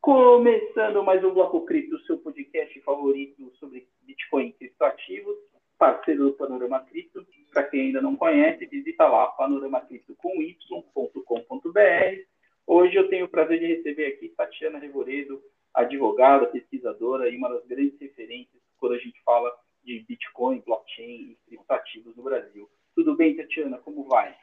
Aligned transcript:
Começando 0.00 1.02
mais 1.02 1.24
um 1.24 1.34
Bloco 1.34 1.64
Cripto, 1.64 1.98
seu 2.00 2.18
podcast 2.18 2.80
favorito 2.82 3.50
sobre 3.58 3.88
Bitcoin 4.02 4.48
e 4.48 4.52
criptoativos, 4.52 5.36
parceiro 5.76 6.26
do 6.26 6.32
Panorama 6.34 6.80
Cripto. 6.80 7.26
Para 7.52 7.64
quem 7.64 7.86
ainda 7.86 8.00
não 8.00 8.14
conhece, 8.14 8.66
visita 8.66 9.06
lá 9.06 9.26
panoramacripto.com.br. 9.28 12.22
Hoje 12.66 12.96
eu 12.96 13.08
tenho 13.08 13.26
o 13.26 13.28
prazer 13.28 13.58
de 13.58 13.66
receber 13.66 14.06
aqui 14.06 14.28
Tatiana 14.30 14.78
Revoredo, 14.78 15.42
advogada, 15.74 16.46
pesquisadora 16.46 17.28
e 17.28 17.36
uma 17.36 17.48
das 17.48 17.66
grandes 17.66 17.98
referências 18.00 18.62
quando 18.78 18.94
a 18.94 18.98
gente 18.98 19.20
fala 19.24 19.52
de 19.82 20.04
Bitcoin, 20.08 20.62
blockchain 20.64 21.32
e 21.32 21.38
criptoativos 21.46 22.16
no 22.16 22.22
Brasil. 22.22 22.70
Tudo 22.94 23.16
bem, 23.16 23.36
Tatiana? 23.36 23.78
Como 23.78 24.04
vai? 24.04 24.34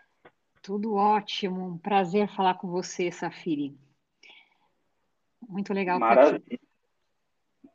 Tudo 0.64 0.96
ótimo. 0.96 1.68
Um 1.68 1.78
prazer 1.78 2.30
falar 2.30 2.54
com 2.54 2.70
você, 2.70 3.12
Safiri. 3.12 3.78
Muito 5.48 5.74
legal 5.74 6.00
Maravilha. 6.00 6.60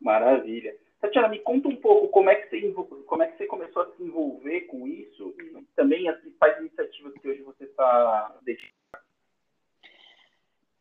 Maravilha. 0.01 0.75
Tatiana, 0.99 1.29
me 1.29 1.39
conta 1.41 1.69
um 1.69 1.77
pouco 1.77 2.09
como 2.09 2.31
é, 2.31 2.37
que 2.37 2.49
você, 2.49 3.03
como 3.07 3.23
é 3.23 3.29
que 3.29 3.37
você 3.37 3.47
começou 3.47 3.83
a 3.83 3.93
se 3.93 4.03
envolver 4.03 4.63
com 4.63 4.89
isso 4.89 5.35
e 5.39 5.63
também 5.77 6.09
as 6.09 6.19
principais 6.19 6.59
iniciativas 6.59 7.13
que 7.21 7.29
hoje 7.29 7.43
você 7.43 7.65
está 7.65 8.39
dedicando. 8.43 8.73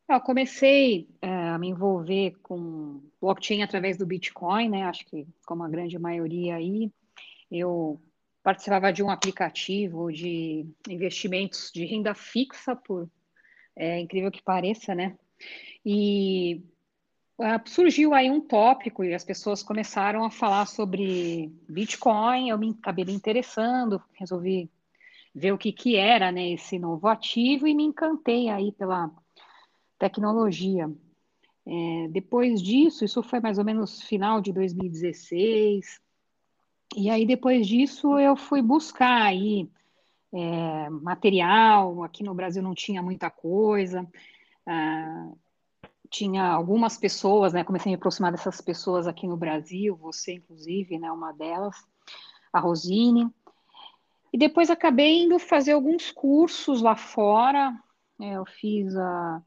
Eu 0.10 0.22
comecei 0.22 1.10
é, 1.22 1.28
a 1.30 1.60
me 1.60 1.68
envolver 1.68 2.38
com 2.42 3.02
blockchain 3.22 3.62
através 3.62 3.98
do 3.98 4.06
Bitcoin, 4.06 4.70
né? 4.70 4.84
Acho 4.84 5.06
que 5.06 5.28
como 5.46 5.64
a 5.64 5.70
grande 5.70 6.00
maioria 6.00 6.56
aí, 6.56 6.90
eu 7.52 8.00
participava 8.48 8.94
de 8.94 9.04
um 9.04 9.10
aplicativo 9.10 10.10
de 10.10 10.66
investimentos 10.88 11.70
de 11.70 11.84
renda 11.84 12.14
fixa, 12.16 12.78
por 12.78 13.10
é, 13.76 14.00
incrível 14.00 14.32
que 14.32 14.42
pareça, 14.42 14.96
né? 14.96 15.18
E 15.86 16.64
uh, 17.38 17.70
surgiu 17.70 18.14
aí 18.14 18.32
um 18.32 18.40
tópico 18.40 19.04
e 19.04 19.14
as 19.14 19.26
pessoas 19.26 19.62
começaram 19.62 20.24
a 20.24 20.32
falar 20.32 20.66
sobre 20.66 21.52
Bitcoin, 21.68 22.50
eu 22.50 22.58
me 22.58 22.70
acabei 22.70 23.04
me 23.04 23.12
interessando, 23.12 24.02
resolvi 24.14 24.72
ver 25.36 25.52
o 25.52 25.58
que, 25.58 25.74
que 25.74 25.98
era 25.98 26.32
né, 26.32 26.52
esse 26.52 26.80
novo 26.80 27.06
ativo 27.10 27.68
e 27.68 27.76
me 27.76 27.84
encantei 27.84 28.48
aí 28.48 28.72
pela 28.72 29.12
tecnologia. 30.00 30.90
É, 31.66 32.08
depois 32.12 32.62
disso, 32.62 33.04
isso 33.04 33.22
foi 33.22 33.42
mais 33.42 33.58
ou 33.58 33.66
menos 33.66 34.04
final 34.04 34.40
de 34.40 34.54
2016, 34.54 36.00
e 36.98 37.12
aí 37.12 37.28
depois 37.28 37.68
disso 37.68 38.18
eu 38.18 38.36
fui 38.36 38.60
buscar 38.60 39.22
aí 39.22 39.70
é, 40.34 40.90
material, 40.90 42.04
aqui 42.04 42.24
no 42.24 42.34
Brasil 42.34 42.64
não 42.64 42.74
tinha 42.74 43.04
muita 43.04 43.30
coisa, 43.30 44.06
ah, 44.66 45.30
tinha 46.10 46.44
algumas 46.44 46.98
pessoas, 46.98 47.54
né, 47.54 47.64
comecei 47.64 47.92
a 47.92 47.94
me 47.94 47.98
aproximar 47.98 48.32
dessas 48.32 48.60
pessoas 48.62 49.06
aqui 49.06 49.28
no 49.28 49.38
Brasil, 49.38 49.96
você 49.96 50.34
inclusive, 50.34 50.98
né, 50.98 51.12
uma 51.12 51.32
delas, 51.34 51.76
a 52.52 52.60
Rosine, 52.60 53.30
e 54.34 54.38
depois 54.38 54.72
acabei 54.72 55.24
indo 55.24 55.38
fazer 55.38 55.74
alguns 55.74 56.12
cursos 56.12 56.82
lá 56.82 56.96
fora, 56.96 57.78
é, 58.20 58.38
eu 58.38 58.46
fiz 58.46 58.96
a 58.98 59.42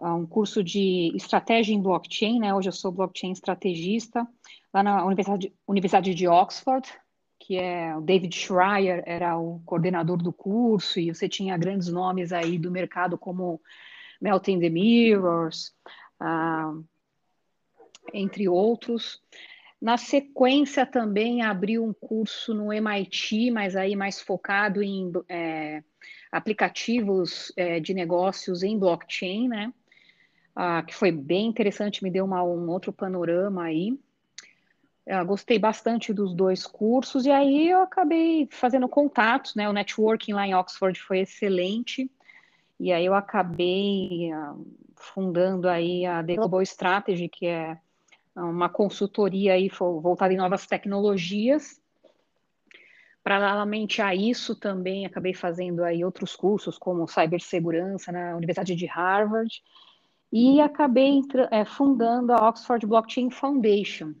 um 0.00 0.26
curso 0.26 0.62
de 0.62 1.12
estratégia 1.16 1.74
em 1.74 1.82
blockchain, 1.82 2.38
né? 2.38 2.54
Hoje 2.54 2.68
eu 2.68 2.72
sou 2.72 2.92
blockchain 2.92 3.32
estrategista 3.32 4.26
lá 4.72 4.82
na 4.82 5.04
Universidade, 5.04 5.52
Universidade 5.66 6.14
de 6.14 6.28
Oxford, 6.28 6.88
que 7.38 7.56
é 7.56 7.96
o 7.96 8.00
David 8.00 8.34
Schreier 8.34 9.02
era 9.06 9.38
o 9.38 9.60
coordenador 9.64 10.18
do 10.18 10.32
curso 10.32 10.98
e 10.98 11.14
você 11.14 11.28
tinha 11.28 11.56
grandes 11.56 11.88
nomes 11.88 12.32
aí 12.32 12.58
do 12.58 12.70
mercado 12.70 13.16
como 13.16 13.60
Melting 14.20 14.60
the 14.60 14.68
Mirrors, 14.68 15.72
uh, 16.20 16.84
entre 18.12 18.48
outros. 18.48 19.22
Na 19.80 19.96
sequência 19.96 20.84
também 20.84 21.42
abri 21.42 21.78
um 21.78 21.92
curso 21.92 22.52
no 22.52 22.72
MIT, 22.72 23.52
mas 23.52 23.76
aí 23.76 23.94
mais 23.94 24.20
focado 24.20 24.82
em 24.82 25.12
é, 25.28 25.84
aplicativos 26.32 27.52
é, 27.56 27.78
de 27.78 27.94
negócios 27.94 28.64
em 28.64 28.76
blockchain, 28.76 29.46
né? 29.46 29.72
ah, 30.60 30.82
que 30.82 30.92
foi 30.92 31.12
bem 31.12 31.46
interessante, 31.46 32.02
me 32.02 32.10
deu 32.10 32.24
uma, 32.24 32.42
um 32.42 32.68
outro 32.68 32.92
panorama 32.92 33.62
aí. 33.62 33.96
Eu 35.10 35.24
gostei 35.24 35.58
bastante 35.58 36.12
dos 36.12 36.34
dois 36.34 36.66
cursos 36.66 37.24
e 37.24 37.30
aí 37.30 37.70
eu 37.70 37.80
acabei 37.80 38.46
fazendo 38.50 38.86
contatos, 38.86 39.54
né? 39.54 39.66
O 39.66 39.72
networking 39.72 40.34
lá 40.34 40.46
em 40.46 40.54
Oxford 40.54 41.00
foi 41.00 41.20
excelente 41.20 42.10
e 42.78 42.92
aí 42.92 43.06
eu 43.06 43.14
acabei 43.14 44.30
uh, 44.34 44.66
fundando 44.94 45.66
aí 45.66 46.04
a 46.04 46.20
Global 46.20 46.60
Strategy, 46.60 47.26
que 47.26 47.46
é 47.46 47.78
uma 48.36 48.68
consultoria 48.68 49.54
aí 49.54 49.70
voltada 49.70 50.34
em 50.34 50.36
novas 50.36 50.66
tecnologias. 50.66 51.80
Paralelamente 53.24 54.02
a 54.02 54.14
isso, 54.14 54.54
também 54.54 55.06
acabei 55.06 55.32
fazendo 55.32 55.84
aí 55.84 56.04
outros 56.04 56.36
cursos, 56.36 56.76
como 56.76 57.08
cibersegurança 57.08 58.12
na 58.12 58.36
Universidade 58.36 58.74
de 58.74 58.84
Harvard, 58.84 59.62
e 60.30 60.60
acabei 60.60 61.22
é, 61.50 61.64
fundando 61.64 62.34
a 62.34 62.46
Oxford 62.46 62.86
Blockchain 62.86 63.30
Foundation, 63.30 64.12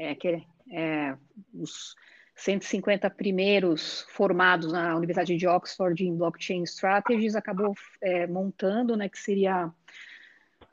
é, 0.00 0.14
que 0.14 0.28
é, 0.28 0.42
é, 0.72 1.16
os 1.52 1.94
150 2.34 3.10
primeiros 3.10 4.06
formados 4.08 4.72
na 4.72 4.96
Universidade 4.96 5.36
de 5.36 5.46
Oxford 5.46 6.02
em 6.02 6.16
Blockchain 6.16 6.62
Strategies, 6.62 7.36
acabou 7.36 7.74
é, 8.00 8.26
montando, 8.26 8.96
né, 8.96 9.10
que 9.10 9.18
seria 9.18 9.70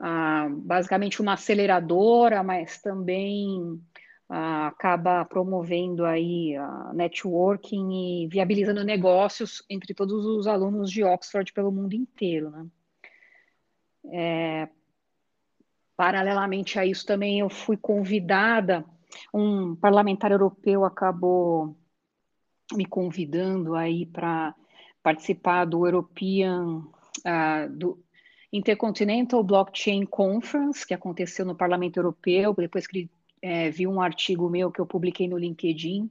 ah, 0.00 0.48
basicamente 0.50 1.20
uma 1.20 1.34
aceleradora, 1.34 2.42
mas 2.42 2.80
também 2.80 3.78
ah, 4.30 4.68
acaba 4.68 5.26
promovendo 5.26 6.06
aí 6.06 6.56
a 6.56 6.92
networking 6.94 8.22
e 8.24 8.28
viabilizando 8.28 8.82
negócios 8.82 9.62
entre 9.68 9.92
todos 9.92 10.24
os 10.24 10.46
alunos 10.46 10.90
de 10.90 11.04
Oxford 11.04 11.52
pelo 11.52 11.70
mundo 11.70 11.92
inteiro, 11.92 12.50
né? 12.50 12.66
É, 14.10 14.68
Paralelamente 15.98 16.78
a 16.78 16.86
isso, 16.86 17.04
também 17.04 17.40
eu 17.40 17.50
fui 17.50 17.76
convidada, 17.76 18.84
um 19.32 19.74
parlamentar 19.76 20.30
europeu 20.30 20.84
acabou 20.84 21.76
me 22.74 22.84
convidando 22.84 23.74
aí 23.74 24.06
para 24.06 24.54
participar 25.02 25.64
do 25.64 25.86
European, 25.86 26.84
uh, 27.18 27.70
do 27.70 28.02
Intercontinental 28.52 29.42
Blockchain 29.42 30.04
Conference, 30.06 30.86
que 30.86 30.94
aconteceu 30.94 31.44
no 31.44 31.54
Parlamento 31.54 31.98
Europeu, 31.98 32.54
depois 32.54 32.86
que 32.86 33.10
é, 33.42 33.70
vi 33.70 33.86
um 33.86 34.00
artigo 34.00 34.48
meu 34.48 34.70
que 34.70 34.80
eu 34.80 34.86
publiquei 34.86 35.28
no 35.28 35.38
LinkedIn, 35.38 36.10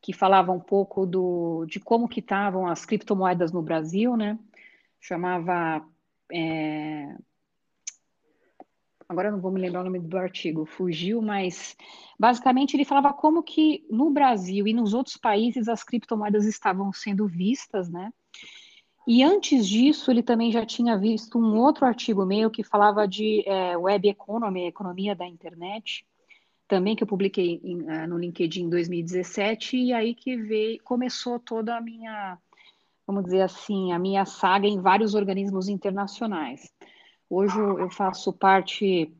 que 0.00 0.12
falava 0.12 0.52
um 0.52 0.60
pouco 0.60 1.06
do, 1.06 1.66
de 1.66 1.78
como 1.78 2.08
que 2.08 2.20
estavam 2.20 2.66
as 2.66 2.84
criptomoedas 2.84 3.52
no 3.52 3.62
Brasil, 3.62 4.16
né? 4.16 4.38
Chamava 5.00 5.84
é, 6.32 7.14
agora 9.08 9.30
não 9.30 9.40
vou 9.40 9.50
me 9.50 9.60
lembrar 9.60 9.80
o 9.80 9.84
nome 9.84 9.98
do 9.98 10.18
artigo, 10.18 10.66
fugiu, 10.66 11.22
mas 11.22 11.76
basicamente 12.18 12.76
ele 12.76 12.84
falava 12.84 13.12
como 13.12 13.42
que 13.42 13.84
no 13.90 14.10
Brasil 14.10 14.68
e 14.68 14.74
nos 14.74 14.92
outros 14.92 15.16
países 15.16 15.68
as 15.68 15.82
criptomoedas 15.82 16.44
estavam 16.44 16.92
sendo 16.92 17.26
vistas, 17.26 17.88
né? 17.88 18.12
E 19.06 19.22
antes 19.22 19.66
disso, 19.66 20.10
ele 20.10 20.22
também 20.22 20.52
já 20.52 20.66
tinha 20.66 20.98
visto 20.98 21.38
um 21.38 21.58
outro 21.58 21.86
artigo 21.86 22.26
meu 22.26 22.50
que 22.50 22.62
falava 22.62 23.08
de 23.08 23.42
é, 23.46 23.74
web 23.74 24.06
economy, 24.06 24.66
economia 24.66 25.16
da 25.16 25.26
internet, 25.26 26.04
também 26.68 26.94
que 26.94 27.02
eu 27.02 27.06
publiquei 27.06 27.58
em, 27.64 27.80
uh, 27.80 28.06
no 28.06 28.18
LinkedIn 28.18 28.64
em 28.64 28.68
2017, 28.68 29.78
e 29.78 29.92
aí 29.94 30.14
que 30.14 30.36
veio, 30.36 30.78
começou 30.84 31.40
toda 31.40 31.74
a 31.74 31.80
minha, 31.80 32.36
vamos 33.06 33.24
dizer 33.24 33.40
assim, 33.40 33.92
a 33.92 33.98
minha 33.98 34.26
saga 34.26 34.66
em 34.66 34.78
vários 34.78 35.14
organismos 35.14 35.68
internacionais. 35.70 36.70
Hoje 37.30 37.58
eu 37.58 37.90
faço 37.90 38.32
parte 38.32 39.14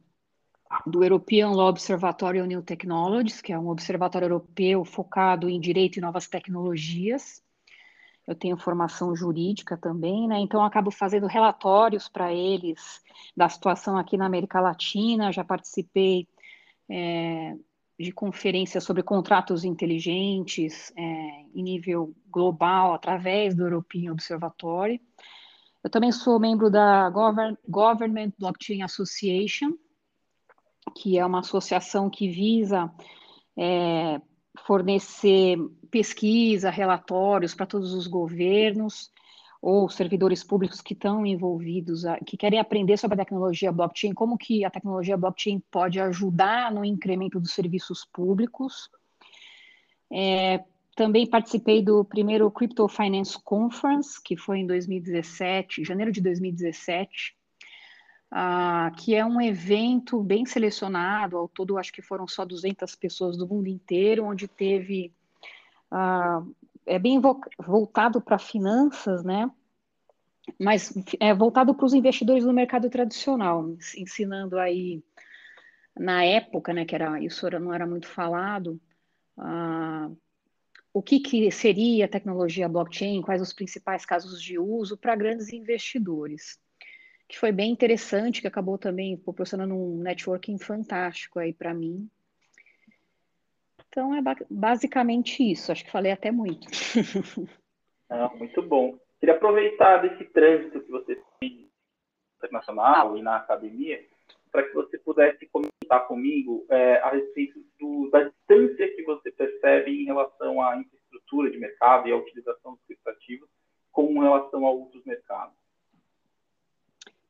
do 0.87 1.05
European 1.05 1.51
Law 1.51 1.69
Observatory 1.69 2.41
on 2.41 2.47
New 2.47 2.63
Technologies, 2.63 3.43
que 3.43 3.53
é 3.53 3.59
um 3.59 3.69
observatório 3.69 4.27
europeu 4.27 4.83
focado 4.85 5.49
em 5.49 5.61
direito 5.61 5.99
e 5.99 6.01
novas 6.01 6.27
tecnologias. 6.27 7.43
Eu 8.27 8.35
tenho 8.35 8.57
formação 8.57 9.15
jurídica 9.15 9.77
também, 9.77 10.27
né? 10.27 10.39
Então 10.39 10.65
acabo 10.65 10.91
fazendo 10.91 11.27
relatórios 11.27 12.09
para 12.09 12.33
eles 12.33 13.03
da 13.37 13.49
situação 13.49 13.97
aqui 13.97 14.17
na 14.17 14.27
América 14.27 14.61
Latina. 14.61 15.33
Já 15.33 15.45
participei 15.45 16.27
é, 16.91 17.57
de 17.99 18.13
conferências 18.13 18.85
sobre 18.85 19.03
contratos 19.03 19.65
inteligentes 19.65 20.93
é, 20.97 21.03
em 21.55 21.63
nível 21.63 22.15
global 22.31 22.95
através 22.95 23.55
do 23.55 23.65
European 23.65 24.13
Observatory. 24.13 25.01
Eu 25.89 25.91
também 25.91 26.13
sou 26.13 26.39
membro 26.39 26.71
da 26.71 27.09
Govern 27.09 27.57
Government 27.67 28.33
Blockchain 28.39 28.83
Association, 28.83 29.73
que 30.95 31.19
é 31.19 31.25
uma 31.25 31.39
associação 31.39 32.11
que 32.11 32.29
visa 32.29 32.93
é, 33.57 34.21
fornecer 34.67 35.57
pesquisa, 35.91 36.69
relatórios 36.69 37.55
para 37.55 37.65
todos 37.65 37.95
os 37.95 38.07
governos. 38.07 39.11
ou 39.63 39.89
servidores 39.89 40.45
públicos 40.45 40.83
que 40.83 40.93
estão 40.93 41.25
envolvidos, 41.25 42.03
que 42.27 42.37
querem 42.37 42.61
aprender 42.61 42.99
sobre 42.99 43.15
a 43.15 43.25
tecnologia 43.25 43.73
blockchain, 43.73 44.13
como 44.13 44.37
que 44.37 44.67
a 44.67 44.71
tecnologia 44.71 45.17
blockchain 45.17 45.59
pode 45.71 45.99
ajudar 45.99 46.71
no 46.71 46.85
incremento 46.85 47.41
dos 47.41 47.53
serviços 47.53 48.05
públicos. 48.13 48.91
É, 50.13 50.63
também 50.99 51.29
participei 51.29 51.81
do 51.81 52.05
primeiro 52.05 52.51
Crypto 52.51 52.89
Finance 52.89 53.41
Conference, 53.45 54.21
que 54.21 54.37
foi 54.37 54.59
em 54.59 54.67
2017, 54.67 55.85
janeiro 55.85 56.11
de 56.11 56.21
2017, 56.21 57.37
uh, 58.33 58.93
que 58.97 59.15
é 59.15 59.25
um 59.25 59.41
evento 59.41 60.21
bem 60.25 60.45
selecionado, 60.45 61.37
ao 61.37 61.47
todo 61.47 61.79
acho 61.79 61.93
que 61.93 62.03
foram 62.03 62.27
só 62.27 62.45
200 62.45 62.97
pessoas 62.97 63.37
do 63.37 63.47
mundo 63.47 63.69
inteiro, 63.69 64.25
onde 64.25 64.49
teve, 64.49 65.15
uh, 65.93 66.53
é 66.85 66.99
bem 66.99 67.23
voltado 67.61 68.21
para 68.21 68.37
finanças, 68.37 69.23
né? 69.23 69.49
Mas 70.59 70.93
é 71.21 71.33
voltado 71.33 71.77
para 71.77 71.87
os 71.87 71.95
investidores 71.95 72.45
no 72.45 72.53
mercado 72.53 72.91
tradicional, 72.91 73.65
ensinando 73.97 74.59
aí, 74.59 75.01
na 75.97 76.25
época, 76.25 76.73
né, 76.73 76.85
que 76.85 76.97
era, 76.97 77.23
isso 77.23 77.49
não 77.61 77.73
era 77.73 77.87
muito 77.87 78.09
falado, 78.09 78.81
uh, 79.39 80.19
o 80.99 81.03
que, 81.03 81.21
que 81.21 81.49
seria 81.53 82.07
a 82.07 82.09
tecnologia 82.09 82.69
blockchain, 82.69 83.23
quais 83.23 83.41
os 83.41 83.53
principais 83.53 84.05
casos 84.05 84.43
de 84.43 84.59
uso 84.59 84.99
para 84.99 85.15
grandes 85.15 85.53
investidores, 85.53 86.61
que 87.29 87.39
foi 87.39 87.53
bem 87.53 87.71
interessante, 87.71 88.41
que 88.41 88.49
acabou 88.49 88.77
também 88.77 89.17
proporcionando 89.17 89.77
um 89.77 89.99
networking 89.99 90.59
fantástico 90.59 91.39
aí 91.39 91.53
para 91.53 91.73
mim. 91.73 92.11
Então 93.89 94.13
é 94.13 94.21
basicamente 94.51 95.49
isso, 95.49 95.71
acho 95.71 95.85
que 95.85 95.91
falei 95.91 96.11
até 96.11 96.33
muito. 96.33 96.67
Ah, 98.11 98.31
muito 98.37 98.63
bom. 98.63 98.99
Queria 99.21 99.35
aproveitar 99.35 99.99
desse 99.99 100.25
trânsito 100.31 100.81
que 100.81 100.91
você 100.91 101.23
tem 101.39 101.71
internacional 102.39 103.13
ah. 103.13 103.19
e 103.19 103.23
na 103.23 103.37
academia, 103.37 104.03
para 104.51 104.63
que 104.63 104.73
você 104.73 104.97
pudesse 104.97 105.45
comentar 105.49 105.78
comigo 106.01 106.67
é, 106.69 106.99
a 106.99 107.11
respeito 107.11 107.65
do, 107.79 108.11
da 108.11 108.25
distância 108.25 108.95
que 108.97 109.05
você 109.05 109.31
percebe 109.31 110.03
em 110.03 110.05
relação 110.05 110.61
à 110.61 110.77
infraestrutura 110.77 111.51
de 111.51 111.59
mercado 111.59 112.09
e 112.09 112.13
à 112.13 112.17
utilização 112.17 112.73
dos 112.73 112.83
criptativos 112.85 113.49
com 113.93 114.19
relação 114.19 114.67
a 114.67 114.71
outros 114.71 115.05
mercados. 115.05 115.55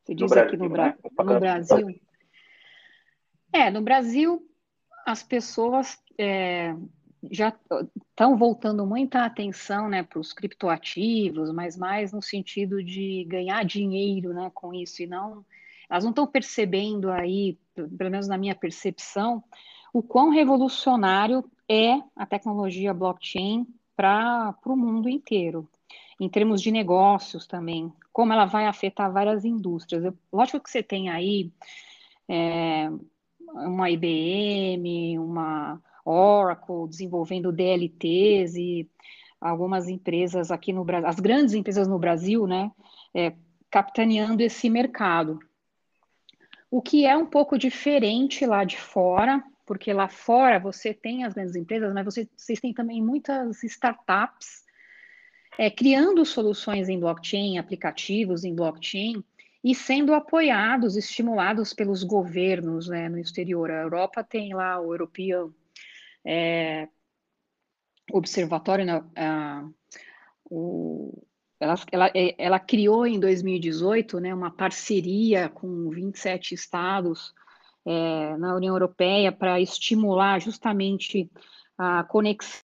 Você 0.03 0.15
diz 0.15 0.31
no 0.31 0.39
aqui 0.39 0.57
Brasil, 0.57 0.67
no, 0.67 0.69
Bra 0.69 0.85
né? 0.87 0.95
no 1.33 1.39
Brasil. 1.39 2.01
É, 3.53 3.69
no 3.69 3.81
Brasil, 3.81 4.49
as 5.05 5.21
pessoas 5.21 6.01
é, 6.17 6.75
já 7.29 7.53
estão 8.09 8.37
voltando 8.37 8.85
muita 8.85 9.25
atenção 9.25 9.89
né, 9.89 10.03
para 10.03 10.19
os 10.19 10.33
criptoativos, 10.33 11.51
mas 11.51 11.77
mais 11.77 12.11
no 12.11 12.21
sentido 12.21 12.83
de 12.83 13.25
ganhar 13.25 13.63
dinheiro 13.65 14.33
né, 14.33 14.51
com 14.53 14.73
isso, 14.73 15.03
e 15.03 15.07
não 15.07 15.45
elas 15.89 16.03
não 16.03 16.11
estão 16.11 16.27
percebendo 16.27 17.09
aí, 17.11 17.57
pelo 17.73 18.11
menos 18.11 18.27
na 18.27 18.37
minha 18.37 18.53
percepção, 18.53 19.43
o 19.91 20.03
quão 20.03 20.29
revolucionário 20.29 21.43
é 21.67 21.99
a 22.15 22.25
tecnologia 22.25 22.93
blockchain 22.93 23.65
para 23.95 24.55
o 24.65 24.75
mundo 24.75 25.09
inteiro, 25.09 25.67
em 26.19 26.29
termos 26.29 26.61
de 26.61 26.71
negócios 26.71 27.47
também, 27.47 27.91
como 28.13 28.31
ela 28.31 28.45
vai 28.45 28.67
afetar 28.67 29.11
várias 29.11 29.43
indústrias. 29.43 30.03
Eu, 30.03 30.13
lógico 30.31 30.61
que 30.61 30.69
você 30.69 30.83
tem 30.83 31.09
aí 31.09 31.51
é, 32.27 32.89
uma 33.39 33.89
IBM, 33.89 35.17
uma 35.17 35.81
Oracle 36.05 36.87
desenvolvendo 36.87 37.51
DLTs 37.51 38.55
e 38.55 38.89
algumas 39.41 39.87
empresas 39.87 40.51
aqui 40.51 40.71
no 40.71 40.83
Brasil, 40.83 41.07
as 41.07 41.19
grandes 41.19 41.53
empresas 41.53 41.87
no 41.87 41.97
Brasil, 41.97 42.45
né, 42.45 42.71
é, 43.13 43.33
capitaneando 43.69 44.43
esse 44.43 44.69
mercado 44.69 45.39
o 46.71 46.81
que 46.81 47.05
é 47.05 47.15
um 47.15 47.25
pouco 47.25 47.57
diferente 47.57 48.45
lá 48.45 48.63
de 48.63 48.77
fora, 48.77 49.43
porque 49.65 49.91
lá 49.93 50.07
fora 50.07 50.59
você 50.59 50.93
tem 50.93 51.23
as 51.23 51.33
grandes 51.33 51.55
empresas, 51.55 51.93
mas 51.93 52.05
você, 52.05 52.27
vocês 52.35 52.59
têm 52.59 52.73
também 52.73 53.01
muitas 53.01 53.63
startups 53.63 54.63
é, 55.57 55.69
criando 55.69 56.25
soluções 56.25 56.87
em 56.89 56.99
blockchain, 56.99 57.57
aplicativos 57.57 58.43
em 58.43 58.55
blockchain, 58.55 59.23
e 59.63 59.75
sendo 59.75 60.13
apoiados, 60.13 60.95
estimulados 60.95 61.73
pelos 61.73 62.03
governos 62.03 62.87
né, 62.87 63.09
no 63.09 63.19
exterior. 63.19 63.69
A 63.69 63.81
Europa 63.81 64.23
tem 64.23 64.53
lá 64.53 64.79
o 64.79 64.93
European 64.93 65.49
é, 66.23 66.87
Observatório, 68.11 68.85
né, 68.85 69.03
o 70.45 71.21
ela, 71.59 71.75
ela, 71.91 72.11
é, 72.15 72.35
ela 72.37 72.59
criou 72.59 73.05
em 73.05 73.19
2018 73.19 74.19
né, 74.19 74.33
uma 74.33 74.51
parceria 74.51 75.49
com 75.49 75.89
27 75.89 76.55
estados 76.55 77.33
é, 77.85 78.37
na 78.37 78.55
União 78.55 78.73
Europeia 78.73 79.31
para 79.31 79.59
estimular 79.59 80.39
justamente 80.39 81.29
a 81.77 82.03
conexão 82.03 82.61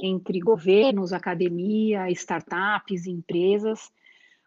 entre 0.00 0.38
governos, 0.40 1.12
academia, 1.12 2.10
startups, 2.10 3.06
empresas, 3.06 3.90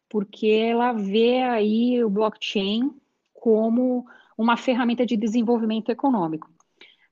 porque 0.08 0.48
ela 0.48 0.94
vê 0.94 1.42
aí 1.42 2.04
o 2.04 2.10
blockchain 2.10 2.94
como 3.34 4.06
uma 4.38 4.56
ferramenta 4.56 5.06
de 5.06 5.18
desenvolvimento 5.18 5.90
econômico. 5.90 6.50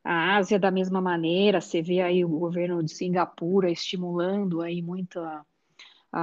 A 0.03 0.37
Ásia, 0.37 0.59
da 0.59 0.71
mesma 0.71 1.01
maneira, 1.01 1.59
você 1.59 1.81
vê 1.81 1.99
aí 1.99 2.23
o 2.23 2.29
governo 2.29 2.81
de 2.83 2.91
Singapura 2.91 3.71
estimulando 3.71 4.61
aí 4.61 4.81
muita 4.81 5.43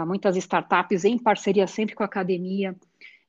muitas 0.06 0.36
startups 0.36 1.04
em 1.04 1.18
parceria 1.18 1.66
sempre 1.66 1.94
com 1.94 2.02
a 2.02 2.06
academia 2.06 2.74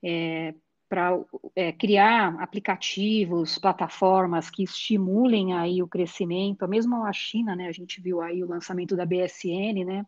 é, 0.04 0.54
para 0.88 1.20
é, 1.56 1.72
criar 1.72 2.40
aplicativos, 2.42 3.58
plataformas 3.58 4.50
que 4.50 4.64
estimulem 4.64 5.54
aí 5.54 5.82
o 5.82 5.88
crescimento, 5.88 6.68
mesmo 6.68 7.04
a 7.04 7.12
China, 7.12 7.56
né, 7.56 7.68
a 7.68 7.72
gente 7.72 8.00
viu 8.00 8.22
aí 8.22 8.44
o 8.44 8.48
lançamento 8.48 8.96
da 8.96 9.06
BSN, 9.06 9.84
né, 9.84 10.06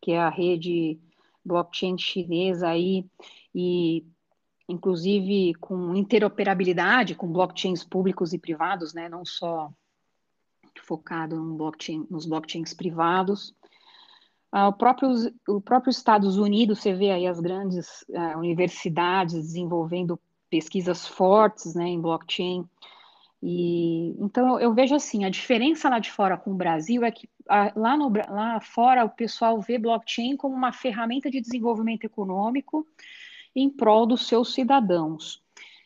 que 0.00 0.12
é 0.12 0.18
a 0.18 0.28
rede 0.28 0.98
blockchain 1.44 1.98
chinesa 1.98 2.68
aí, 2.68 3.04
e 3.54 4.06
inclusive 4.68 5.54
com 5.54 5.94
interoperabilidade 5.94 7.14
com 7.14 7.32
blockchains 7.32 7.84
públicos 7.84 8.32
e 8.32 8.38
privados, 8.38 8.94
né, 8.94 9.08
não 9.08 9.24
só 9.24 9.72
focado 10.82 11.36
blockchain, 11.56 12.06
nos 12.10 12.26
blockchains 12.26 12.72
privados. 12.72 13.54
Uh, 14.52 14.68
o, 14.68 14.72
próprio, 14.72 15.10
o 15.48 15.60
próprio 15.60 15.90
Estados 15.90 16.36
Unidos, 16.36 16.80
você 16.80 16.92
vê 16.92 17.10
aí 17.10 17.26
as 17.26 17.40
grandes 17.40 18.02
uh, 18.10 18.38
universidades 18.38 19.34
desenvolvendo 19.34 20.20
pesquisas 20.50 21.06
fortes 21.06 21.74
né, 21.74 21.88
em 21.88 22.00
blockchain. 22.00 22.68
E, 23.42 24.14
então, 24.22 24.54
eu, 24.54 24.60
eu, 24.60 24.74
vejo 24.74 24.94
assim, 24.94 25.24
a 25.24 25.30
diferença 25.30 25.88
lá 25.88 25.98
de 25.98 26.10
fora 26.10 26.36
com 26.36 26.52
o 26.52 26.56
Brasil 26.56 27.02
é 27.02 27.10
que 27.10 27.26
uh, 27.26 27.80
lá, 27.80 27.96
no, 27.96 28.12
lá 28.28 28.60
fora 28.60 29.04
o 29.04 29.08
pessoal 29.08 29.58
vê 29.60 29.78
blockchain 29.78 30.36
como 30.36 30.54
uma 30.54 30.72
ferramenta 30.72 31.30
de 31.30 31.40
desenvolvimento 31.40 32.04
econômico 32.04 32.86
em 33.56 33.70
prol 33.70 34.06
dos 34.06 34.26
seus 34.26 34.52
cidadãos. 34.52 35.42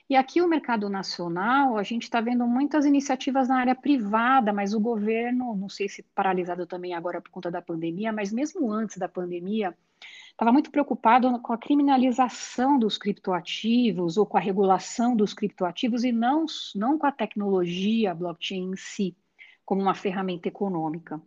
E 0.09 0.15
aqui 0.15 0.41
o 0.41 0.47
mercado 0.47 0.89
nacional, 0.89 1.77
a 1.77 1.83
gente 1.83 2.05
está 2.05 2.21
vendo 2.21 2.47
muitas 2.47 2.87
iniciativas 2.87 3.49
na 3.49 3.59
área 3.59 3.75
privada, 3.75 4.53
mas 4.53 4.73
o 4.73 4.79
governo, 4.79 5.57
não 5.57 5.69
sei 5.69 5.89
se 5.89 6.05
paralisado 6.15 6.65
também 6.65 6.95
agora 6.95 7.21
por 7.21 7.31
conta 7.31 7.51
da 7.51 7.61
pandemia, 7.61 8.13
mas 8.13 8.33
mesmo 8.33 8.71
antes 8.73 8.99
da 8.99 9.09
pandemia, 9.09 9.77
estava 10.31 10.53
muito 10.53 10.71
preocupado 10.71 11.37
com 11.41 11.53
a 11.53 11.59
criminalização 11.59 12.79
dos 12.79 12.97
criptoativos 12.97 14.17
ou 14.17 14.25
com 14.25 14.37
a 14.37 14.41
regulação 14.41 15.17
dos 15.17 15.35
criptoativos 15.35 16.05
e 16.05 16.13
não, 16.13 16.47
não 16.77 16.97
com 16.97 17.07
a 17.07 17.13
tecnologia 17.13 18.15
blockchain 18.15 18.71
em 18.71 18.77
si, 18.77 19.17
como 19.65 19.83
uma 19.83 19.95
ferramenta 19.95 20.47
econômica. 20.47 21.21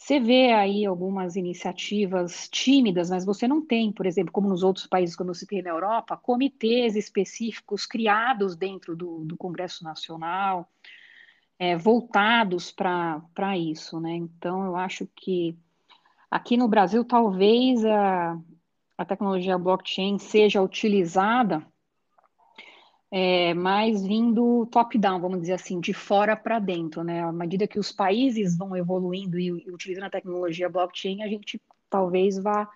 Você 0.00 0.18
vê 0.18 0.50
aí 0.50 0.86
algumas 0.86 1.36
iniciativas 1.36 2.48
tímidas, 2.48 3.10
mas 3.10 3.22
você 3.22 3.46
não 3.46 3.60
tem, 3.64 3.92
por 3.92 4.06
exemplo, 4.06 4.32
como 4.32 4.48
nos 4.48 4.62
outros 4.62 4.86
países, 4.86 5.14
como 5.14 5.28
eu 5.28 5.34
citei 5.34 5.60
na 5.60 5.68
Europa, 5.68 6.16
comitês 6.16 6.96
específicos 6.96 7.84
criados 7.84 8.56
dentro 8.56 8.96
do, 8.96 9.26
do 9.26 9.36
Congresso 9.36 9.84
Nacional, 9.84 10.66
é, 11.58 11.76
voltados 11.76 12.72
para 12.72 13.58
isso, 13.58 14.00
né? 14.00 14.14
Então, 14.14 14.64
eu 14.64 14.74
acho 14.74 15.06
que 15.14 15.54
aqui 16.30 16.56
no 16.56 16.66
Brasil, 16.66 17.04
talvez 17.04 17.84
a, 17.84 18.40
a 18.96 19.04
tecnologia 19.04 19.58
blockchain 19.58 20.18
seja 20.18 20.62
utilizada 20.62 21.62
é, 23.10 23.52
mais 23.54 24.06
vindo 24.06 24.66
top-down, 24.66 25.20
vamos 25.20 25.40
dizer 25.40 25.54
assim, 25.54 25.80
de 25.80 25.92
fora 25.92 26.36
para 26.36 26.58
dentro, 26.60 27.02
né? 27.02 27.22
À 27.22 27.32
medida 27.32 27.66
que 27.66 27.78
os 27.78 27.90
países 27.90 28.56
vão 28.56 28.76
evoluindo 28.76 29.38
e, 29.38 29.48
e, 29.48 29.70
utilizando 29.70 30.04
a 30.04 30.10
tecnologia 30.10 30.68
blockchain, 30.68 31.22
a 31.22 31.28
gente 31.28 31.60
talvez 31.88 32.38
vá 32.38 32.68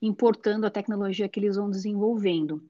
importando 0.00 0.66
a 0.66 0.70
tecnologia 0.70 1.28
que 1.28 1.40
eles 1.40 1.56
vão 1.56 1.70
desenvolvendo. 1.70 2.62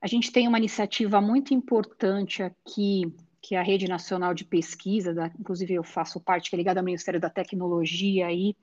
A 0.00 0.08
gente 0.08 0.32
tem 0.32 0.48
uma 0.48 0.58
iniciativa 0.58 1.20
muito 1.20 1.54
importante 1.54 2.42
aqui, 2.42 3.12
que 3.40 3.54
é 3.54 3.58
a 3.58 3.62
Rede 3.62 3.88
Nacional 3.88 4.34
de 4.34 4.44
Pesquisa, 4.44 5.14
da, 5.14 5.28
inclusive 5.38 5.74
eu 5.74 5.84
faço 5.84 6.20
parte, 6.20 6.50
que 6.50 6.56
é 6.56 6.58
ligada 6.58 6.80
ao 6.80 6.84
Ministério 6.84 7.20
da 7.20 7.30
Tecnologia 7.30 8.26
aí, 8.26 8.56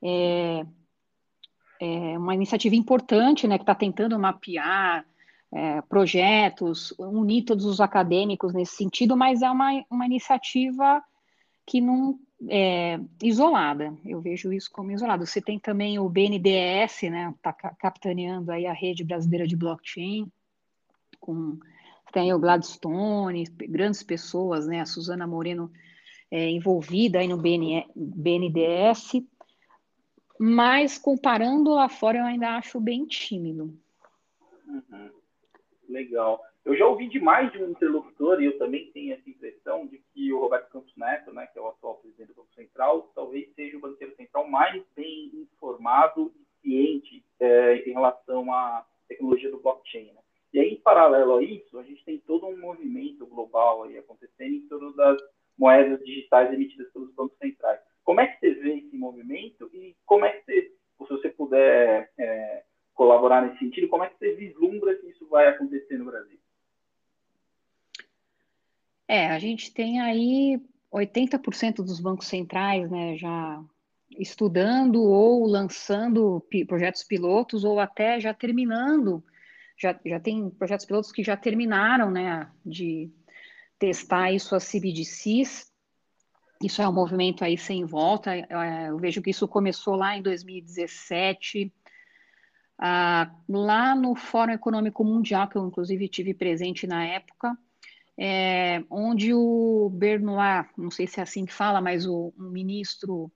é, 0.00 0.64
é 1.80 2.18
uma 2.18 2.34
iniciativa 2.34 2.76
importante, 2.76 3.48
né, 3.48 3.58
que 3.58 3.62
está 3.64 3.74
tentando 3.74 4.18
mapear 4.18 5.04
é, 5.54 5.80
projetos, 5.82 6.92
unir 6.98 7.44
todos 7.44 7.64
os 7.64 7.80
acadêmicos 7.80 8.52
nesse 8.52 8.74
sentido, 8.74 9.16
mas 9.16 9.40
é 9.40 9.48
uma, 9.48 9.70
uma 9.88 10.04
iniciativa 10.04 11.00
que 11.64 11.80
não 11.80 12.18
é 12.48 12.98
isolada. 13.22 13.96
Eu 14.04 14.20
vejo 14.20 14.52
isso 14.52 14.68
como 14.70 14.90
isolado. 14.90 15.24
Você 15.24 15.40
tem 15.40 15.60
também 15.60 15.96
o 15.98 16.08
BNDES, 16.08 17.02
né, 17.02 17.32
está 17.36 17.52
capitaneando 17.52 18.50
aí 18.50 18.66
a 18.66 18.72
rede 18.72 19.04
brasileira 19.04 19.46
de 19.46 19.56
blockchain, 19.56 20.26
com 21.20 21.56
tem 22.12 22.32
o 22.32 22.38
Gladstone, 22.38 23.44
grandes 23.68 24.02
pessoas, 24.02 24.68
né, 24.68 24.80
a 24.80 24.86
Suzana 24.86 25.26
Moreno 25.26 25.70
é, 26.30 26.48
envolvida 26.48 27.18
aí 27.18 27.26
no 27.26 27.36
BN, 27.36 27.84
BNDES, 27.94 29.22
mas 30.38 30.96
comparando 30.96 31.70
lá 31.70 31.88
fora 31.88 32.18
eu 32.18 32.24
ainda 32.24 32.56
acho 32.56 32.80
bem 32.80 33.04
tímido. 33.04 33.76
Uhum. 34.68 35.23
Legal. 35.88 36.40
Eu 36.64 36.76
já 36.76 36.86
ouvi 36.86 37.08
de 37.08 37.20
mais 37.20 37.52
de 37.52 37.62
um 37.62 37.70
interlocutor, 37.70 38.40
e 38.40 38.46
eu 38.46 38.58
também 38.58 38.90
tenho 38.92 39.12
essa 39.12 39.28
impressão, 39.28 39.86
de 39.86 39.98
que 40.12 40.32
o 40.32 40.40
Roberto 40.40 40.70
Campos 40.70 40.96
Neto, 40.96 41.32
né, 41.32 41.46
que 41.46 41.58
é 41.58 41.62
o 41.62 41.68
atual 41.68 41.96
presidente 41.96 42.28
do 42.28 42.34
Banco 42.34 42.54
Central, 42.54 43.12
talvez 43.14 43.52
seja 43.54 43.76
o 43.76 43.80
banqueiro 43.80 44.14
central 44.16 44.48
mais 44.48 44.82
bem 44.96 45.30
informado 45.34 46.32
e 46.38 46.44
ciente 46.62 47.24
é, 47.38 47.76
em 47.88 47.92
relação 47.92 48.50
à 48.52 48.86
tecnologia 49.06 49.50
do 49.50 49.60
blockchain. 49.60 50.06
Né? 50.06 50.20
E 50.54 50.60
aí, 50.60 50.70
em 50.70 50.80
paralelo 50.80 51.36
a 51.36 51.42
isso, 51.42 51.78
a 51.78 51.82
gente 51.82 52.04
tem 52.04 52.18
todo 52.18 52.46
um 52.46 52.58
movimento 52.58 53.26
global 53.26 53.82
aí 53.82 53.98
acontecendo 53.98 54.54
em 54.54 54.68
torno 54.68 54.94
das 54.94 55.20
moedas 55.58 56.02
digitais 56.04 56.52
emitidas 56.52 56.90
pelos 56.92 57.12
bancos 57.14 57.36
centrais. 57.38 57.80
Como 58.02 58.20
é 58.20 58.26
que 58.26 58.40
você 58.40 58.54
vê 58.54 58.74
esse 58.76 58.96
movimento 58.96 59.70
e 59.72 59.94
como 60.06 60.24
é 60.24 60.32
que 60.32 60.44
você, 60.44 60.72
se 61.06 61.08
você 61.08 61.28
puder 61.28 62.10
é, 62.18 62.62
colaborar 62.94 63.42
nesse 63.42 63.58
sentido, 63.58 63.88
como 63.88 64.04
é 64.04 64.08
que 64.08 64.18
você 64.18 64.34
vislumbra 64.34 64.94
que 64.96 65.08
isso 65.08 65.23
vai 65.34 65.48
acontecer 65.48 65.98
no 65.98 66.04
Brasil? 66.04 66.38
É, 69.08 69.26
a 69.26 69.38
gente 69.40 69.74
tem 69.74 70.00
aí 70.00 70.62
80% 70.92 71.76
dos 71.78 71.98
bancos 71.98 72.28
centrais 72.28 72.88
né, 72.88 73.16
já 73.16 73.60
estudando 74.16 75.02
ou 75.02 75.44
lançando 75.44 76.40
projetos 76.68 77.02
pilotos 77.02 77.64
ou 77.64 77.80
até 77.80 78.20
já 78.20 78.32
terminando. 78.32 79.24
Já, 79.76 79.98
já 80.06 80.20
tem 80.20 80.48
projetos 80.50 80.86
pilotos 80.86 81.10
que 81.10 81.24
já 81.24 81.36
terminaram 81.36 82.12
né, 82.12 82.48
de 82.64 83.10
testar 83.76 84.30
isso 84.30 84.54
a 84.54 84.60
CBDCs. 84.60 85.68
Isso 86.62 86.80
é 86.80 86.88
um 86.88 86.92
movimento 86.92 87.42
aí 87.44 87.58
sem 87.58 87.84
volta. 87.84 88.36
É, 88.36 88.88
eu 88.88 88.98
vejo 88.98 89.20
que 89.20 89.30
isso 89.30 89.48
começou 89.48 89.96
lá 89.96 90.16
em 90.16 90.22
2017, 90.22 91.72
ah, 92.78 93.30
lá 93.48 93.94
no 93.94 94.14
Fórum 94.14 94.52
Econômico 94.52 95.04
Mundial, 95.04 95.48
que 95.48 95.56
eu 95.56 95.66
inclusive 95.66 96.08
tive 96.08 96.34
presente 96.34 96.86
na 96.86 97.04
época, 97.04 97.56
é, 98.16 98.82
onde 98.90 99.34
o 99.34 99.90
Bernard, 99.92 100.68
não 100.76 100.90
sei 100.90 101.06
se 101.06 101.20
é 101.20 101.22
assim 101.22 101.44
que 101.44 101.52
fala, 101.52 101.80
mas 101.80 102.06
o 102.06 102.32
um 102.38 102.50
ministro, 102.50 103.30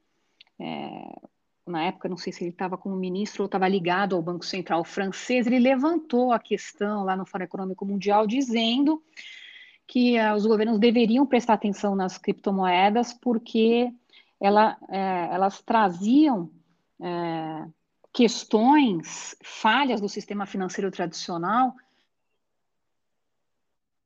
é, 0.59 1.29
na 1.67 1.85
época, 1.85 2.09
não 2.09 2.17
sei 2.17 2.33
se 2.33 2.45
ele 2.45 2.51
estava 2.51 2.79
como 2.79 2.97
ministro 2.97 3.43
ou 3.43 3.47
estava 3.47 3.69
ligado 3.69 4.17
ao 4.17 4.23
Banco 4.23 4.45
Central 4.45 4.85
francês, 4.85 5.47
ele 5.47 5.59
levantou 5.59 6.33
a 6.33 6.39
questão 6.39 7.05
lá 7.05 7.17
no 7.17 7.27
Fórum 7.27 7.45
Econômico 7.45 7.85
Mundial, 7.85 8.27
dizendo 8.27 9.03
que 9.87 10.19
uh, 10.21 10.35
os 10.35 10.47
governos 10.47 10.79
deveriam 10.79 11.27
prestar 11.27 11.55
atenção 11.55 11.97
nas 11.97 12.19
criptomoedas, 12.19 13.13
porque 13.15 13.91
ela, 14.41 14.77
é, 14.89 15.35
elas 15.35 15.63
traziam 15.63 16.51
é, 17.01 17.67
questões, 18.19 19.37
falhas 19.45 20.01
do 20.01 20.09
sistema 20.09 20.45
financeiro 20.45 20.91
tradicional 20.91 21.73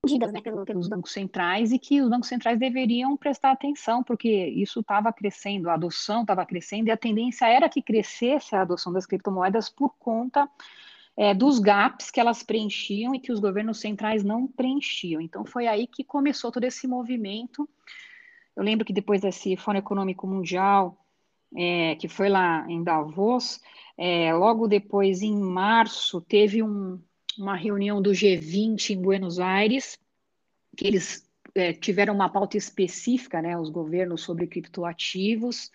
né, 0.04 0.42
pelos 0.66 0.86
bancos 0.86 1.12
centrais 1.12 1.72
e 1.72 1.78
que 1.78 2.02
os 2.02 2.10
bancos 2.10 2.28
centrais 2.28 2.58
deveriam 2.58 3.16
prestar 3.16 3.52
atenção, 3.52 4.04
porque 4.04 4.28
isso 4.48 4.80
estava 4.80 5.10
crescendo, 5.14 5.70
a 5.70 5.74
adoção 5.74 6.20
estava 6.20 6.44
crescendo 6.44 6.88
e 6.88 6.90
a 6.90 6.96
tendência 6.96 7.46
era 7.48 7.70
que 7.70 7.80
crescesse 7.80 8.54
a 8.54 8.60
adoção 8.60 8.92
das 8.92 9.06
criptomoedas 9.06 9.70
por 9.70 9.96
conta 9.98 10.46
é, 11.16 11.32
dos 11.32 11.58
gaps 11.58 12.10
que 12.10 12.20
elas 12.20 12.42
preenchiam 12.42 13.14
e 13.14 13.18
que 13.18 13.32
os 13.32 13.40
governos 13.40 13.80
centrais 13.80 14.22
não 14.22 14.46
preenchiam. 14.46 15.22
Então 15.22 15.42
foi 15.46 15.66
aí 15.66 15.86
que 15.86 16.04
começou 16.04 16.52
todo 16.52 16.64
esse 16.64 16.86
movimento. 16.86 17.66
Eu 18.54 18.62
lembro 18.62 18.84
que 18.84 18.92
depois 18.92 19.22
desse 19.22 19.56
Fórum 19.56 19.78
Econômico 19.78 20.26
Mundial, 20.26 20.98
é, 21.56 21.94
que 21.94 22.08
foi 22.08 22.28
lá 22.28 22.66
em 22.68 22.84
Davos, 22.84 23.58
é, 23.96 24.32
logo 24.34 24.66
depois, 24.66 25.22
em 25.22 25.36
março, 25.36 26.20
teve 26.20 26.62
um, 26.62 27.00
uma 27.38 27.56
reunião 27.56 28.00
do 28.00 28.10
G20 28.10 28.90
em 28.90 29.00
Buenos 29.00 29.38
Aires, 29.38 29.98
que 30.76 30.86
eles 30.86 31.28
é, 31.54 31.72
tiveram 31.72 32.14
uma 32.14 32.28
pauta 32.28 32.56
específica, 32.56 33.42
né, 33.42 33.58
os 33.58 33.70
governos 33.70 34.22
sobre 34.22 34.46
criptoativos, 34.46 35.70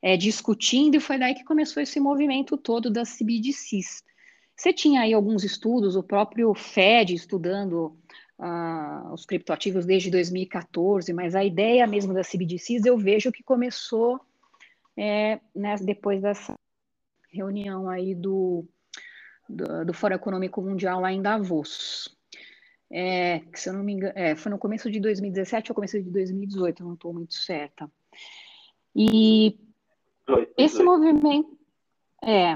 é, 0.00 0.16
discutindo, 0.16 0.96
e 0.96 1.00
foi 1.00 1.18
daí 1.18 1.34
que 1.34 1.44
começou 1.44 1.82
esse 1.82 2.00
movimento 2.00 2.56
todo 2.56 2.90
das 2.90 3.16
CBDCs. 3.16 4.02
Você 4.56 4.72
tinha 4.72 5.02
aí 5.02 5.12
alguns 5.12 5.44
estudos, 5.44 5.96
o 5.96 6.02
próprio 6.02 6.52
Fed 6.54 7.14
estudando 7.14 7.96
uh, 8.38 9.12
os 9.12 9.24
criptoativos 9.24 9.86
desde 9.86 10.10
2014, 10.10 11.12
mas 11.12 11.34
a 11.34 11.44
ideia 11.44 11.86
mesmo 11.86 12.12
das 12.12 12.28
CBDCs 12.28 12.84
eu 12.84 12.96
vejo 12.98 13.32
que 13.32 13.42
começou 13.42 14.20
é, 14.96 15.40
né, 15.54 15.76
depois 15.80 16.20
dessa 16.20 16.54
reunião 17.32 17.88
aí 17.88 18.14
do 18.14 18.64
do, 19.48 19.84
do 19.84 19.92
Fórum 19.92 20.14
Econômico 20.14 20.62
Mundial 20.62 21.00
lá 21.00 21.12
em 21.12 21.20
Davos. 21.20 22.08
É, 22.90 23.40
que 23.40 23.58
se 23.58 23.68
eu 23.68 23.72
não 23.72 23.82
me 23.82 23.92
engano, 23.92 24.12
é, 24.14 24.36
foi 24.36 24.50
no 24.50 24.58
começo 24.58 24.90
de 24.90 25.00
2017 25.00 25.70
ou 25.70 25.74
começo 25.74 26.00
de 26.02 26.10
2018, 26.10 26.84
não 26.84 26.94
estou 26.94 27.12
muito 27.12 27.34
certa. 27.34 27.90
E 28.94 29.58
esse 30.58 30.82
movimento, 30.82 31.58
é, 32.22 32.54